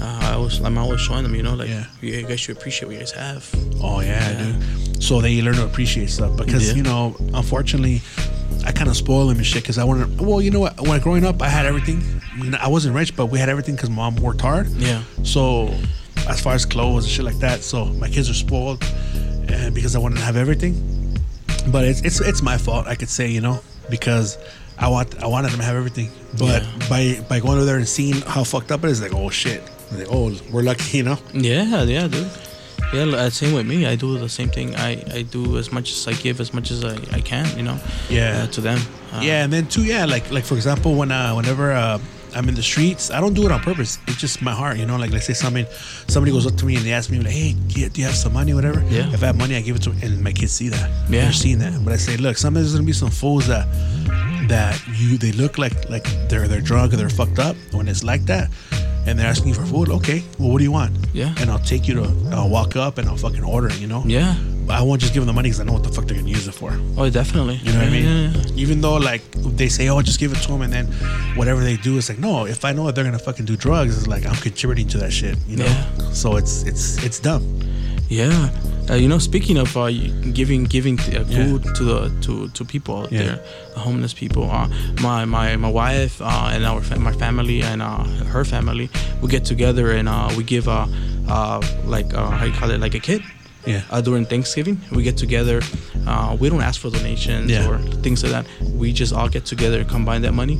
[0.00, 1.84] uh, I was I'm always showing them, you know, like Yeah.
[2.00, 3.48] you guys should appreciate what you guys have.
[3.82, 4.52] Oh yeah, Yeah.
[4.52, 5.02] dude.
[5.02, 6.74] So they learn to appreciate stuff because Yeah.
[6.76, 8.02] you know, unfortunately,
[8.64, 10.20] I kind of spoil them and shit because I wanted.
[10.20, 10.80] Well, you know what?
[10.80, 12.02] When growing up, I had everything.
[12.58, 14.66] I, wasn't rich, but we had everything because mom worked hard.
[14.68, 15.02] Yeah.
[15.22, 15.74] So
[16.28, 18.82] as far as clothes and shit like that, so my kids are spoiled,
[19.48, 20.74] and because I wanted to have everything.
[21.68, 22.86] But it's it's it's my fault.
[22.86, 23.60] I could say you know
[23.90, 24.38] because
[24.78, 26.10] I want I wanted them to have everything.
[26.38, 26.88] But Yeah.
[26.88, 29.62] by by going over there and seeing how fucked up it is, like oh shit,
[29.92, 31.18] like, oh we're lucky, you know.
[31.32, 32.30] Yeah, yeah, dude.
[32.92, 33.86] Yeah, uh, same with me.
[33.86, 34.76] I do the same thing.
[34.76, 37.62] I, I do as much as I give, as much as I, I can, you
[37.62, 37.78] know.
[38.10, 38.42] Yeah.
[38.42, 38.80] uh, to them.
[39.12, 41.98] Uh, yeah, and then too, yeah, like like for example, when uh, whenever uh,
[42.34, 43.98] I'm in the streets, I don't do it on purpose.
[44.06, 44.96] It's just my heart, you know.
[44.96, 45.66] Like let's say somebody
[46.08, 48.06] somebody goes up to me and they ask me like, "Hey, do you, do you
[48.06, 49.12] have some money, whatever?" Yeah.
[49.12, 50.90] If I have money, I give it to them, and my kids see that.
[51.10, 51.22] Yeah.
[51.24, 51.84] they're seeing that.
[51.84, 53.66] But I say, look, sometimes there's gonna be some fools that
[54.48, 57.56] that you they look like like they're they're drunk or they're fucked up.
[57.72, 58.50] When it's like that.
[59.04, 59.88] And they're asking you for food.
[59.88, 60.96] Okay, well, what do you want?
[61.12, 61.34] Yeah.
[61.40, 62.04] And I'll take you to.
[62.30, 63.80] I'll walk up and I'll fucking order it.
[63.80, 64.04] You know.
[64.06, 64.36] Yeah.
[64.72, 66.28] I won't just give them the money because I know what the fuck they're gonna
[66.30, 66.72] use it for.
[66.96, 67.56] Oh, definitely.
[67.56, 68.04] You know what I mean?
[68.04, 68.62] yeah, yeah.
[68.64, 69.22] Even though like
[69.60, 70.86] they say, "Oh, just give it to them," and then
[71.36, 72.46] whatever they do, it's like, no.
[72.46, 75.12] If I know that they're gonna fucking do drugs, it's like I'm contributing to that
[75.12, 75.36] shit.
[75.46, 75.64] You know?
[75.66, 76.10] Yeah.
[76.12, 77.44] So it's it's it's dumb.
[78.08, 78.50] Yeah,
[78.90, 79.88] uh, you know, speaking of uh,
[80.34, 81.44] giving giving uh, Yeah.
[81.46, 83.22] food to the to, to people out Yeah.
[83.22, 83.36] there,
[83.74, 84.50] the homeless people.
[84.50, 84.68] Uh,
[85.00, 88.04] my my my wife uh, and our fa- my family and uh,
[88.34, 88.90] her family,
[89.22, 90.86] we get together and uh, we give uh,
[91.28, 93.22] uh, like uh, how you call it like a kit.
[93.66, 93.82] Yeah.
[93.90, 95.60] Uh, during Thanksgiving, we get together.
[96.06, 97.68] Uh, we don't ask for donations Yeah.
[97.68, 98.46] or things like that.
[98.72, 100.58] We just all get together, combine that money,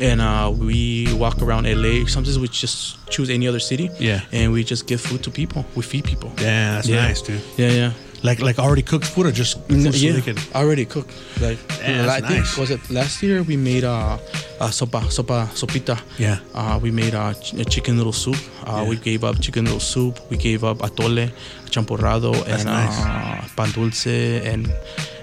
[0.00, 2.06] and uh, we walk around LA.
[2.06, 3.90] Sometimes we just choose any other city.
[4.00, 4.22] Yeah.
[4.32, 5.64] And we just give food to people.
[5.76, 6.32] We feed people.
[6.38, 7.06] Yeah, that's Yeah.
[7.06, 7.40] nice, dude.
[7.56, 7.92] Yeah, yeah.
[8.22, 10.36] Like like already cooked food or just food so yeah, can.
[10.54, 11.10] already cooked.
[11.40, 12.56] Like Yeah, I think nice.
[12.56, 14.18] was it last year we made uh,
[14.60, 15.98] uh sopa sopa sopita.
[16.18, 16.38] Yeah.
[16.54, 18.36] Uh, we made uh, ch- a chicken noodle soup.
[18.64, 18.88] Uh, Yeah.
[18.90, 20.20] We gave up chicken noodle soup.
[20.30, 21.30] We gave up atole,
[21.70, 22.98] champurrado, and nice.
[23.02, 24.06] uh, pan dulce,
[24.46, 24.70] and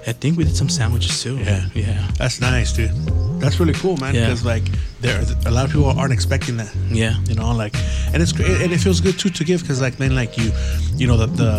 [0.08, 1.38] I think we did some sandwiches too.
[1.38, 1.70] Yeah.
[1.74, 2.92] yeah, That's nice, dude.
[3.40, 4.14] That's really cool, man.
[4.16, 4.26] Yeah.
[4.26, 4.64] Because like
[5.02, 6.74] there, a lot of people aren't expecting that.
[6.92, 7.16] yeah.
[7.30, 7.74] you know like
[8.14, 10.52] and it's great and it feels good too to give because like then like you
[10.96, 11.52] you know the the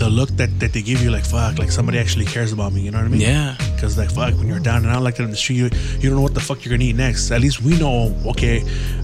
[0.00, 2.80] the look that that they give you like fuck like somebody actually cares about me
[2.80, 3.56] you know what i mean Yeah.
[3.74, 5.64] because like fuck when you're down and out like that in the street you,
[6.00, 8.62] you don't know what the fuck you're gonna eat next at least we know okay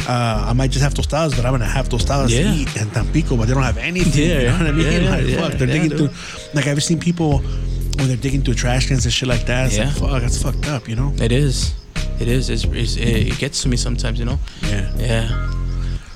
[0.08, 2.44] uh, i might just have tostadas but i'm gonna have tostadas Yeah.
[2.52, 5.02] to eat in tampico but they don't have anything Yeah, you know what i mean
[5.02, 6.10] yeah, like yeah, fuck they're yeah, digging dude.
[6.12, 7.38] through like i've seen people
[7.98, 9.84] when they're digging through trash cans and shit like that it's Yeah.
[9.86, 11.74] like fuck that's fucked up you know It is.
[12.20, 12.48] It is.
[12.50, 14.38] It's, it's, it, gets to me sometimes, you know.
[14.62, 15.50] yeah Yeah.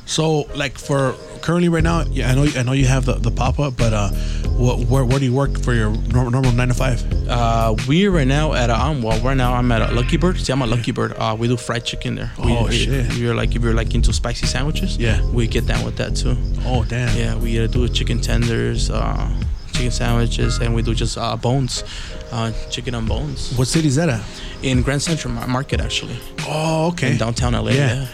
[0.06, 3.30] So, like for currently right now, yeah, I know I know you have the, the
[3.30, 4.08] pop up, but uh,
[4.56, 7.04] what where, where do you work for your normal, normal nine to five?
[7.28, 10.38] Uh, we right now at a, um, well, right now I'm at a Lucky Bird.
[10.38, 11.12] See, I'm a Lucky Bird.
[11.18, 12.32] Uh, we do fried chicken there.
[12.42, 13.06] We, Oh, we, shit.
[13.06, 15.20] If you're like if you're like into spicy sandwiches, Yeah.
[15.30, 16.36] we get down with that too.
[16.64, 17.14] Oh damn!
[17.14, 19.28] Yeah, we uh, do chicken tenders, uh,
[19.74, 21.84] chicken sandwiches, and we do just uh, bones,
[22.32, 24.24] uh, chicken on bones What city is that at?
[24.62, 27.12] In Grand Central Market actually, Oh okay.
[27.12, 27.70] in downtown LA.
[27.70, 27.94] Yeah.
[27.94, 28.06] Yeah.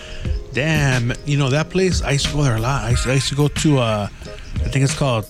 [0.52, 2.00] Damn, you know that place.
[2.02, 2.84] I used to go there a lot.
[2.84, 4.08] I used to, I used to go to uh,
[4.64, 5.26] I think it's called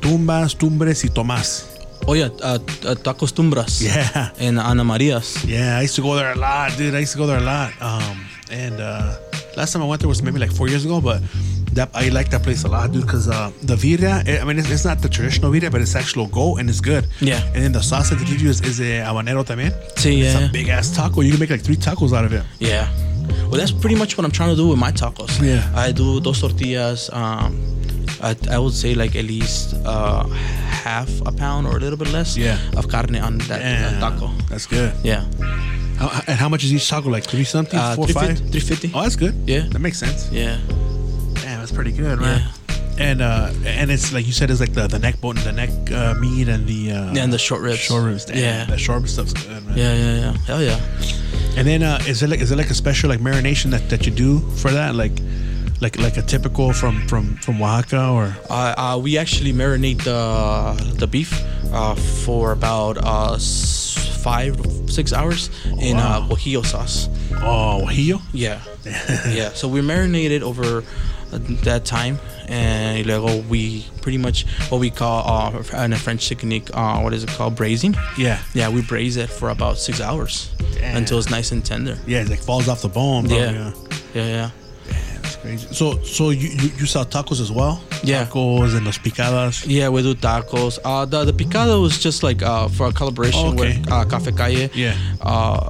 [0.00, 1.70] Tumbas, Tumbres y Tomás.
[2.06, 3.80] Oh yeah, uh, uh, tacos tumbras.
[3.80, 4.30] Yeah.
[4.38, 5.42] And Ana Maria's.
[5.44, 6.94] Yeah, I used to go there a lot, dude.
[6.94, 7.72] I used to go there a lot.
[7.80, 9.16] Um, and uh,
[9.56, 11.22] last time I went there was maybe like four years ago, but
[11.74, 13.02] that I like that place a lot, dude.
[13.02, 15.94] Because uh, the birria, eh, I mean, it's, it's not the traditional birria, but it's
[15.94, 17.06] actual goat and it's good.
[17.20, 17.42] Yeah.
[17.54, 19.72] And then the sauce that they give you is, is a habanero también.
[19.96, 20.48] It's yeah.
[20.48, 21.20] a big ass taco.
[21.20, 22.44] You can make like three tacos out of it.
[22.58, 22.88] Yeah.
[23.48, 25.40] Well, that's pretty much what I'm trying to do with my tacos.
[25.42, 25.70] Yeah.
[25.74, 27.10] I do dos tortillas.
[27.12, 27.58] Um,
[28.22, 32.10] I, I would say like at least uh, half a pound or a little bit
[32.12, 32.58] less Yeah.
[32.76, 34.28] of carne on that uh, taco.
[34.48, 34.92] That's good.
[35.02, 35.24] Yeah.
[35.98, 37.08] How, and how much is each taco?
[37.10, 38.38] Like three something, Uh, four, five?
[38.38, 38.88] 350.
[38.88, 38.92] 350.
[38.94, 39.34] Oh, that's good.
[39.46, 39.66] Yeah.
[39.70, 40.28] that makes sense.
[40.32, 40.58] Yeah.
[41.74, 42.50] Damn, that's pretty good, man.
[42.96, 45.70] And uh, and it's like you said, it's like the, the neck bone, the neck
[45.90, 47.78] uh, meat, and the uh, Yeah, and the short ribs.
[47.80, 48.24] short ribs.
[48.24, 48.64] Damn, Yeah.
[48.66, 49.76] that short rib stuff's good, man.
[49.76, 50.32] Yeah, yeah, yeah.
[50.46, 50.78] Hell yeah.
[51.56, 54.06] And then uh, is it like is it like a special like marination that, that
[54.06, 54.94] you do for that?
[54.94, 55.12] Like
[55.80, 60.94] like like a typical from from from Oaxaca or Uh, uh, we actually marinate the
[60.98, 61.32] the beef
[61.72, 63.38] uh, for about uh,
[64.22, 64.54] five
[64.86, 65.50] six hours
[65.80, 66.28] in uh, Wow.
[66.30, 67.08] guajillo sauce.
[67.42, 68.20] oh Guajillo?
[68.32, 68.60] Yeah,
[69.34, 69.50] yeah.
[69.54, 70.84] So we marinate it over
[71.34, 72.18] uh, that time,
[72.48, 76.68] and luego we pretty much what we call uh, in a French technique.
[76.72, 77.56] Uh, what is it called?
[77.56, 77.94] Braising.
[78.16, 78.40] Yeah.
[78.54, 80.96] Yeah, we braise it for about six hours Damn.
[80.98, 81.98] until it's nice and tender.
[82.06, 83.26] Yeah, it like falls off the bone.
[83.28, 83.36] Bro.
[83.36, 83.50] Yeah.
[83.52, 83.72] yeah.
[84.14, 84.50] Yeah, yeah.
[85.22, 85.66] That's crazy.
[85.74, 87.82] So so you, you you sell tacos as well?
[88.02, 88.26] Yeah.
[88.26, 89.64] Tacos and los picadas.
[89.66, 90.78] Yeah, we do tacos.
[90.84, 93.78] Uh, the the picado is just like uh, for a collaboration Oh, okay.
[93.78, 94.68] with uh, Cafe Calle.
[94.74, 94.94] Yeah.
[95.20, 95.68] Uh,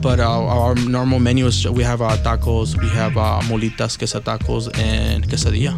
[0.00, 4.20] but uh, our normal menu is we have uh, tacos, we have uh, mulitas, queso
[4.20, 5.74] tacos, and quesadilla.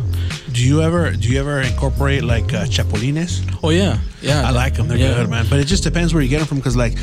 [0.53, 3.41] Do you ever do you ever incorporate like uh, chapulines?
[3.62, 4.47] Oh yeah, yeah.
[4.47, 4.89] I like them.
[4.89, 5.14] They're Yeah.
[5.14, 5.47] good, man.
[5.49, 6.95] But it just depends where you get them from, because like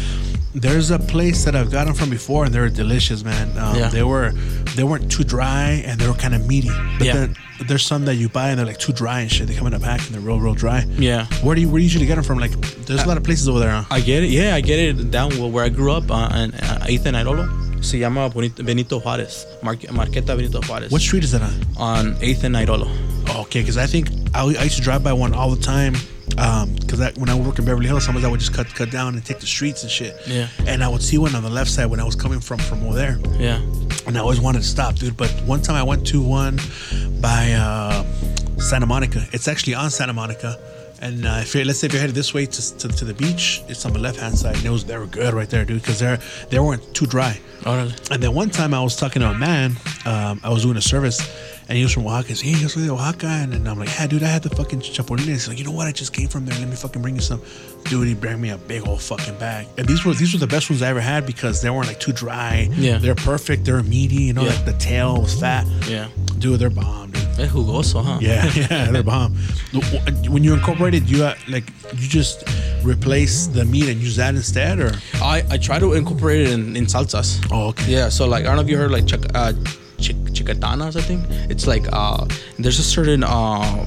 [0.56, 3.48] there's a place that I've gotten from before, and they were delicious, man.
[3.58, 3.90] Um, Yeah.
[3.90, 4.32] They were
[4.76, 6.70] they weren't too dry, and they were kind of meaty.
[6.98, 7.14] But Yeah.
[7.14, 7.36] then
[7.68, 9.48] there's some that you buy and they're like too dry and shit.
[9.48, 10.86] They come in a pack and they're real, real dry.
[10.98, 11.26] Yeah.
[11.42, 12.38] Where do you where do you usually get them from?
[12.40, 12.52] Like,
[12.86, 13.72] there's a lot of places over there.
[13.72, 13.84] Huh?
[13.90, 14.30] I get it.
[14.30, 17.84] Yeah, I get it down where I grew up uh, in uh, 8th and Irolo.
[17.84, 19.46] Se llama Benito Juárez.
[19.64, 20.92] Mar- Marqueta Benito Juárez.
[20.92, 21.54] What street is that on?
[21.78, 22.88] On 8th and Irolo.
[23.30, 25.96] Oh, okay, because I think I, I used to drive by one all the time.
[26.38, 28.92] Because I when I would work in Beverly Hills, sometimes I would just cut cut
[28.92, 30.16] down and take the streets and shit.
[30.28, 30.48] Yeah.
[30.68, 32.84] And I would see one on the left side when I was coming from from
[32.86, 33.18] over there.
[33.40, 33.60] Yeah.
[34.06, 35.18] and I always wanted to stop, dude.
[35.18, 36.60] But one time I went to one
[37.22, 38.04] by uh,
[38.60, 39.26] Santa Monica.
[39.34, 40.58] It's actually on Santa Monica,
[41.02, 43.14] and uh, if you're, let's say if you're headed this way to, to, to the
[43.14, 44.56] beach, it's on the left hand side.
[44.58, 46.20] And it was they were good right there, dude, because they're
[46.50, 47.40] they weren't too dry.
[47.62, 47.94] Órale.
[48.12, 49.76] And then one time I was talking to a man,
[50.06, 51.20] um, I was doing a service,
[51.70, 52.30] and he was from Oaxaca.
[52.30, 53.28] He's, hey, you from Oaxaca?
[53.28, 55.26] And then I'm like, yeah, dude, I had the fucking chapulines.
[55.26, 55.88] He's like, you know what?
[55.88, 56.58] I just came from there.
[56.60, 57.42] Let me fucking bring you some.
[57.86, 59.68] Dude, he brought me a big old fucking bag.
[59.78, 62.00] And these were these were the best ones I ever had because they weren't like
[62.00, 62.70] too dry.
[62.74, 62.98] Yeah.
[62.98, 63.66] They're perfect.
[63.66, 64.24] They're meaty.
[64.24, 64.50] You know, Yeah.
[64.56, 65.66] like the tail was fat.
[65.88, 66.08] Yeah.
[66.40, 67.24] Dude, they're bomb, dude.
[67.40, 68.18] Es jugoso, huh?
[68.22, 69.36] Yeah, yeah, they're bomb.
[70.30, 71.66] When you incorporate it, you uh, like
[71.96, 72.44] you just
[72.84, 76.76] replace the meat and use that instead, or I, I try to incorporate it in,
[76.76, 77.46] in salsas.
[77.52, 77.92] Oh, okay.
[77.92, 79.06] Yeah, so like I don't know if you heard like
[79.36, 79.54] uh,
[80.00, 81.26] chic, chicatanas, I think.
[81.50, 82.26] It's like uh,
[82.60, 83.86] there's a certain uh,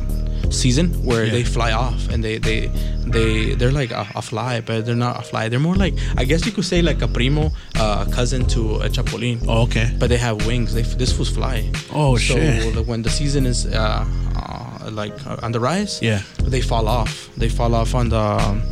[0.50, 1.32] season where Yeah.
[1.32, 2.66] they fly off and they they
[3.06, 5.48] they they're like a, a fly, but they're not a fly.
[5.48, 8.88] They're more like I guess you could say like a primo, uh, cousin to a
[8.88, 9.44] chapulín.
[9.48, 9.94] oh, okay.
[9.98, 10.74] But they have wings.
[10.74, 11.70] They this was fly.
[11.92, 12.74] Oh, so shit.
[12.76, 14.04] like, when the season is uh,
[14.36, 16.22] uh, like uh, on the rise, Yeah.
[16.42, 17.30] they fall off.
[17.36, 18.62] They fall off on the um,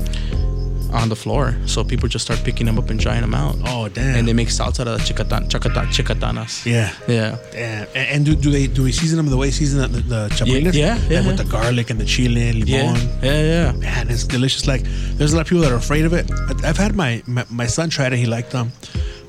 [0.92, 1.56] on the floor.
[1.66, 3.56] So people just start picking them up and drying them out.
[3.66, 4.16] Oh, damn.
[4.16, 6.64] And they make salsa de of chicatan, chicatan, chicatanas.
[6.66, 6.92] Yeah.
[7.06, 7.38] Yeah.
[7.52, 7.86] Damn.
[7.94, 10.74] And, and do, do they do we season them the way season the, the chapulines?
[10.74, 12.66] Yeah, yeah, Like with the garlic and the chile, limon.
[12.66, 12.96] Yeah.
[13.22, 13.42] Yeah.
[13.42, 13.72] Yeah.
[13.72, 14.66] Man, it's delicious.
[14.66, 14.82] Like,
[15.16, 16.30] there's a lot of people that are afraid of it.
[16.64, 18.12] I've had my my, my son try it.
[18.12, 18.72] He liked them.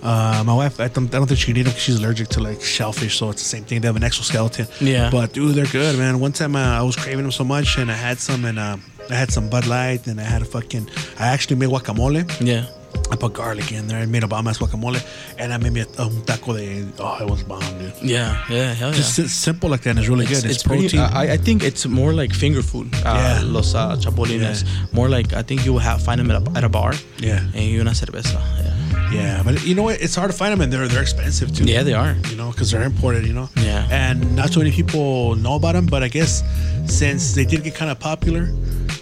[0.02, 2.30] Uh, my wife, I don't, I don't think she can eat them because she's allergic
[2.30, 3.82] to like shellfish, so it's the same thing.
[3.82, 4.68] They have an exoskeleton.
[4.80, 5.10] Yeah.
[5.12, 6.22] But dude, they're good, man.
[6.22, 8.78] One time uh, I was craving them so much, and I had some, and uh,
[9.10, 10.90] I had some Bud Light, and I had a fucking.
[11.20, 12.24] I actually made guacamole.
[12.42, 12.66] Yeah.
[13.12, 14.00] I put garlic in there.
[14.00, 15.00] I made a bomb ass guacamole,
[15.38, 16.86] and I made me a um, taco de.
[17.00, 17.94] Oh, it was bomb, dude.
[18.02, 18.44] Yeah.
[18.50, 18.74] Yeah.
[18.74, 18.96] Hell yeah.
[18.96, 20.44] Just simple like that, and it's really good.
[20.46, 21.00] It's, pretty- protein.
[21.02, 22.88] I, I think it's more like finger food.
[23.06, 23.42] Uh, Yeah.
[23.46, 24.64] Los uh, chapulines.
[24.64, 24.86] Yeah.
[24.94, 26.94] More like I think you will have find them at a, at a bar.
[27.20, 27.40] Yeah.
[27.56, 28.40] And you una cerveza.
[28.64, 29.12] Yeah.
[29.12, 30.00] yeah, but you know what?
[30.02, 31.66] It's hard to find them, and they're they're expensive too.
[31.66, 32.16] Yeah, they are.
[32.30, 33.26] You know, because they're imported.
[33.26, 33.50] You know.
[33.56, 33.88] Yeah.
[33.92, 36.44] And not too many people know about them, but I guess
[36.86, 38.50] since they did get kind of popular,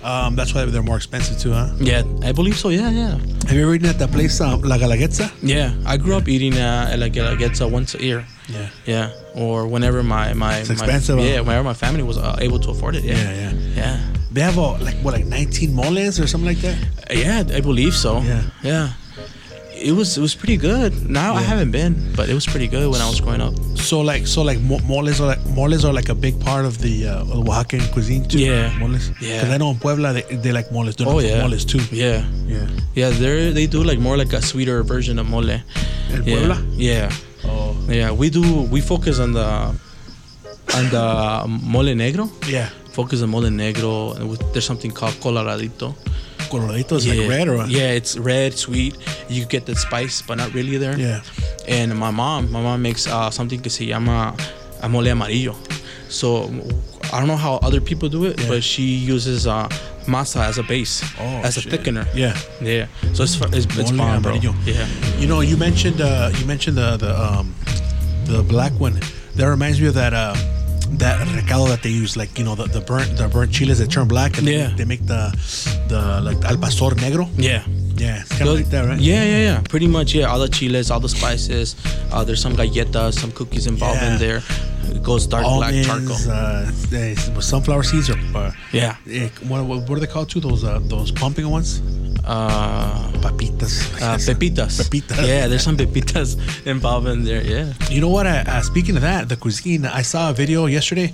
[0.03, 1.69] um, that's why they're more expensive too, huh?
[1.79, 2.69] Yeah, I believe so.
[2.69, 3.17] Yeah, yeah.
[3.47, 5.31] Have you ever eaten at that place, um, La Guelaguetza?
[5.41, 8.25] Yeah, I grew up eating uh, like gets uh, once a year.
[8.47, 8.69] Yeah.
[8.85, 11.23] Yeah, or whenever my my It's my- expensive, huh?
[11.25, 13.03] yeah, whenever my family was uh, able to afford it.
[13.03, 13.53] Yeah, Yeah, yeah.
[13.75, 13.97] yeah,
[14.31, 16.77] They have a, like what, like 19 moles or something like that.
[17.09, 17.43] Uh, yeah.
[17.57, 18.21] I believe so.
[18.21, 18.41] Yeah.
[18.63, 18.89] yeah.
[19.79, 21.09] It was it was pretty good.
[21.09, 23.53] Now I haven't been, but it was pretty good when I was growing up.
[23.77, 26.77] So like, so like mo- moles are like moles are like a big part of
[26.79, 28.39] the uh, Oaxacan cuisine too.
[28.39, 28.75] Yeah.
[28.79, 29.11] moles.
[29.21, 29.39] Yeah.
[29.39, 30.95] Because I know in Puebla they, they like moles.
[30.95, 31.79] They're Oh yeah, moles too.
[31.91, 32.67] Yeah, Yeah.
[32.95, 33.09] yeah.
[33.09, 35.49] They they do like more like a sweeter version of mole.
[35.49, 35.61] In
[36.09, 36.21] yeah.
[36.23, 36.63] Puebla?
[36.73, 37.11] Yeah,
[37.45, 37.75] Oh.
[37.87, 38.11] yeah.
[38.11, 38.41] We do
[38.73, 39.45] we focus on the
[40.75, 42.29] on the mole negro.
[42.49, 42.69] Yeah.
[42.91, 44.15] Focus on mole negro.
[44.17, 45.95] And with, there's something called coloradito.
[46.53, 48.95] Is like red or yeah it's red sweet
[49.29, 51.21] you get the spice but not really there Yeah.
[51.67, 54.35] and my mom my mom makes uh, something que se llama
[54.81, 55.55] uh, mole amarillo
[56.09, 56.45] so
[57.13, 58.47] I don't know how other people do it Yeah.
[58.47, 59.67] but she uses uh,
[60.07, 61.71] masa as a base Oh, as a shit.
[61.73, 62.35] thickener Yeah.
[62.61, 64.35] yeah so it's it's, it's bomb bro
[64.65, 64.87] yeah
[65.19, 67.53] You know, you mentioned uh, you mentioned the the um
[68.25, 68.99] the black one.
[69.35, 70.35] That reminds me of that uh
[70.93, 73.91] that recado that they use, like you know the, the burnt the burnt chiles that
[73.91, 74.67] turn black, and Yeah.
[74.69, 75.31] they, they make the
[75.89, 77.27] the like al pastor negro.
[77.37, 77.63] yeah
[77.97, 78.99] Yeah, kind of like that, right?
[78.99, 79.61] Yeah, yeah, yeah.
[79.69, 80.29] Pretty much, yeah.
[80.31, 81.75] All the chiles, all the spices.
[82.11, 84.13] Uh, there's some galletas, some cookies involved Yeah.
[84.13, 84.41] in there.
[84.93, 86.13] It goes dark black charcoal.
[86.13, 88.95] Almonds, uh, eh, sunflower seeds or uh, Yeah.
[89.09, 90.39] eh, what, what what are they called too?
[90.39, 91.81] Those uh, those pumping ones,
[92.27, 93.73] Uh, papitas.
[94.01, 94.81] uh, pepitas.
[94.81, 95.25] Pepitas.
[95.25, 96.35] Yeah, there's some pepitas
[96.67, 97.41] involved in there.
[97.41, 97.71] Yeah.
[97.89, 98.27] You know what?
[98.27, 99.85] I, uh, speaking of that, the cuisine.
[99.85, 101.09] I saw a video yesterday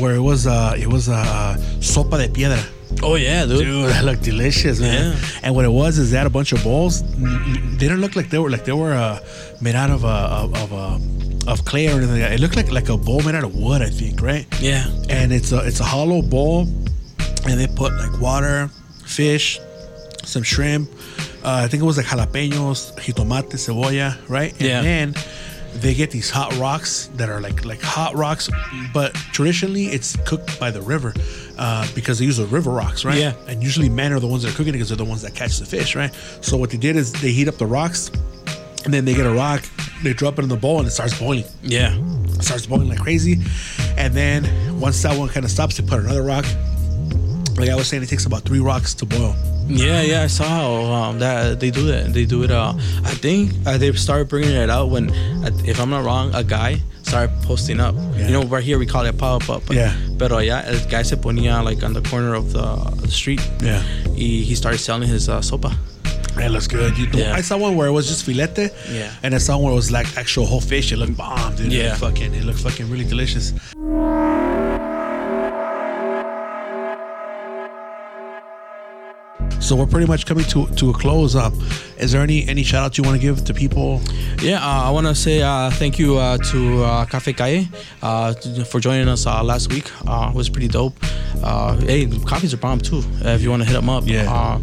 [0.00, 2.62] where it was uh it was uh sopa de piedra.
[3.02, 3.64] Oh yeah, dude.
[3.64, 5.12] Dude, that looked delicious, man.
[5.16, 5.40] Yeah.
[5.42, 7.02] And what it was is that a bunch of bowls.
[7.02, 9.18] They didn't look like they were like they were uh,
[9.60, 12.20] made out of uh, of of, uh, of clay or anything.
[12.20, 14.46] It looked like like a bowl made out of wood, I think, right?
[14.60, 14.86] Yeah.
[15.08, 16.60] And it's a it's a hollow bowl,
[17.46, 18.68] and they put like water,
[19.04, 19.58] fish,
[20.28, 20.88] some shrimp.
[21.44, 24.52] Uh, I think it was like jalapenos, jitomate, cebolla, right?
[24.52, 24.82] And Yeah.
[24.82, 25.14] then
[25.80, 28.48] they get these hot rocks that are like like hot rocks,
[28.92, 31.14] but traditionally it's cooked by the river
[31.58, 33.18] uh, because they use the river rocks, right?
[33.18, 33.32] Yeah.
[33.46, 35.34] And usually men are the ones that are cooking it because they're the ones that
[35.34, 36.12] catch the fish, right?
[36.40, 38.10] So what they did is they heat up the rocks,
[38.84, 39.62] and then they get a rock,
[40.02, 41.44] they drop it in the bowl, and it starts boiling.
[41.62, 41.94] Yeah.
[42.34, 43.38] It starts boiling like crazy,
[43.96, 44.48] and then
[44.80, 46.44] once that one kind of stops, they put another rock.
[47.56, 49.34] Like I was saying, it takes about three rocks to boil.
[49.68, 52.12] Yeah, yeah, I saw how um, that they do that.
[52.12, 52.50] They do it.
[52.50, 52.72] Uh,
[53.04, 56.42] I think uh, they started bringing it out when, uh, if I'm not wrong, a
[56.42, 57.94] guy started posting up.
[57.94, 58.26] Yeah.
[58.26, 59.62] You know, right here we call it pop up.
[59.66, 59.94] But, Yeah.
[60.18, 62.66] Pero yeah, el guy se ponía like on the corner of the,
[63.02, 63.40] the street.
[63.62, 63.82] Yeah.
[64.14, 65.74] He, he started selling his uh, sopa.
[66.40, 66.96] It looks good.
[66.96, 67.34] You know, Yeah.
[67.34, 68.70] I saw one where it was just filete.
[68.90, 69.12] Yeah.
[69.22, 70.92] And I saw one where it was like actual whole fish.
[70.92, 71.66] It looked bomb, dude.
[71.66, 71.88] It Yeah.
[71.88, 72.34] looked fucking.
[72.34, 73.52] It looked fucking really delicious.
[79.68, 81.36] So we're pretty much coming to to a close.
[81.36, 81.52] Um,
[81.98, 84.00] is there any any shout out you want to give to people?
[84.40, 87.66] Yeah, uh, I want to say uh, thank you uh, to uh, Cafe Calle
[88.00, 88.32] uh,
[88.64, 89.92] for joining us uh, last week.
[90.06, 90.96] Uh, it was pretty dope.
[91.42, 93.02] Uh, hey, coffees are bomb too.
[93.22, 94.04] Uh, if you want to hit them up.
[94.06, 94.58] Yeah.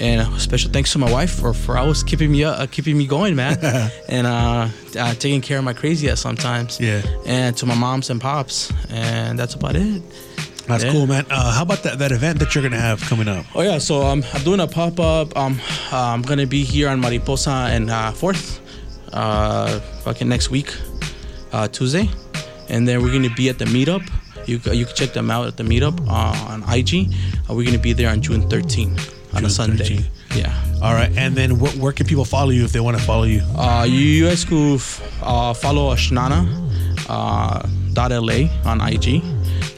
[0.00, 3.06] And a special thanks to my wife for, for always keeping me uh, keeping me
[3.06, 3.58] going, man,
[4.08, 4.68] and uh,
[4.98, 6.80] uh, taking care of my crazy ass sometimes.
[6.80, 7.02] Yeah.
[7.26, 10.00] And to my moms and pops, and that's about it.
[10.70, 10.92] That's Yeah.
[10.92, 11.26] cool, man.
[11.30, 13.44] Uh, how about that, that event that you're gonna have coming up?
[13.54, 15.36] Oh yeah, so um, I'm doing a pop up.
[15.36, 15.60] Um,
[15.92, 18.60] uh, I'm gonna be here on Mariposa and uh, Fourth,
[19.12, 20.74] uh, fucking next week,
[21.52, 22.08] uh, Tuesday,
[22.68, 24.02] and then we're gonna be at the meetup.
[24.46, 27.12] You you can check them out at the meetup uh, on IG.
[27.48, 28.96] Uh, we're gonna be there on June 13 on
[29.36, 29.84] June a Sunday.
[29.84, 30.04] 13.
[30.36, 30.54] Yeah.
[30.82, 33.24] All right, and then where, where can people follow you if they want to follow
[33.24, 33.42] you?
[33.54, 36.46] Uh, you guys could f- uh, follow Xnana
[37.08, 37.60] uh,
[37.92, 39.20] dot LA on IG,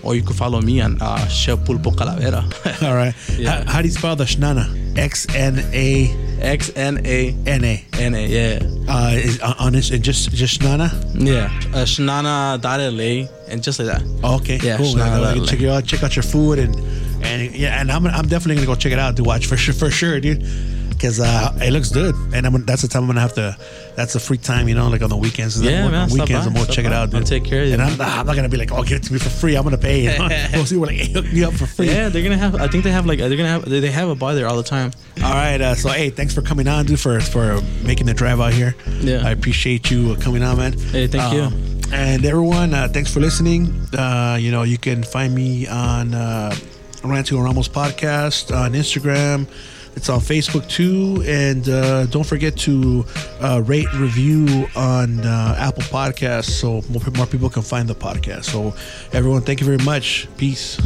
[0.03, 2.43] or you could follow me on uh, Chef Pulpo Calavera.
[2.89, 3.15] All right.
[3.39, 3.65] Yeah.
[3.65, 4.99] How, how do you spell the Xnana?
[4.99, 7.85] X N A X N A N A.
[7.99, 8.27] N A.
[8.27, 8.59] Yeah.
[8.89, 10.91] Uh, is on on this and just just Xnana.
[11.15, 14.03] Yeah, uh, xnana.la and just like that.
[14.25, 14.87] Okay, Yeah, cool.
[14.95, 15.85] Xnana check it out.
[15.87, 16.75] Check out your food and
[17.25, 19.75] and yeah, and I'm I'm definitely gonna go check it out to watch for sure
[19.75, 20.43] for sure, dude.
[21.03, 23.59] Because uh, it looks good, and I'm, that's the time I'm gonna have to.
[23.97, 25.61] That's the free time, you know, like on the weekends.
[25.61, 26.95] Yeah, on man, stop weekends, by, I'm gonna check it by.
[26.95, 27.11] out.
[27.11, 27.19] Dude.
[27.19, 28.01] I'll take care of you, And I'm.
[28.01, 29.57] I'm not gonna be like, oh, give it to me for free.
[29.57, 30.03] I'm gonna pay.
[30.03, 30.29] You know?
[30.53, 30.77] we'll see.
[30.77, 31.89] We're like, hey, hook me up for free.
[31.89, 32.55] Yeah, they're gonna have.
[32.55, 33.69] I think they have like they're gonna have.
[33.69, 34.93] They have a bar there all the time.
[35.25, 35.61] All right.
[35.61, 38.77] Uh, so hey, thanks for coming on, dude, for for making the drive out here.
[39.01, 39.27] Yeah.
[39.27, 40.79] I appreciate you uh, coming on, man.
[40.79, 41.51] Hey, thank you.
[41.93, 43.73] And everyone, uh, thanks for listening.
[43.93, 46.55] Uh, you know, you can find me on uh,
[47.03, 49.49] Rancho Ramos podcast on Instagram.
[49.95, 53.05] It's on Facebook too, and uh, don't forget to
[53.41, 58.45] uh, rate review on uh, Apple Podcasts so more, more people can find the podcast.
[58.45, 58.75] So,
[59.13, 60.29] everyone, thank you very much.
[60.39, 60.81] Peace.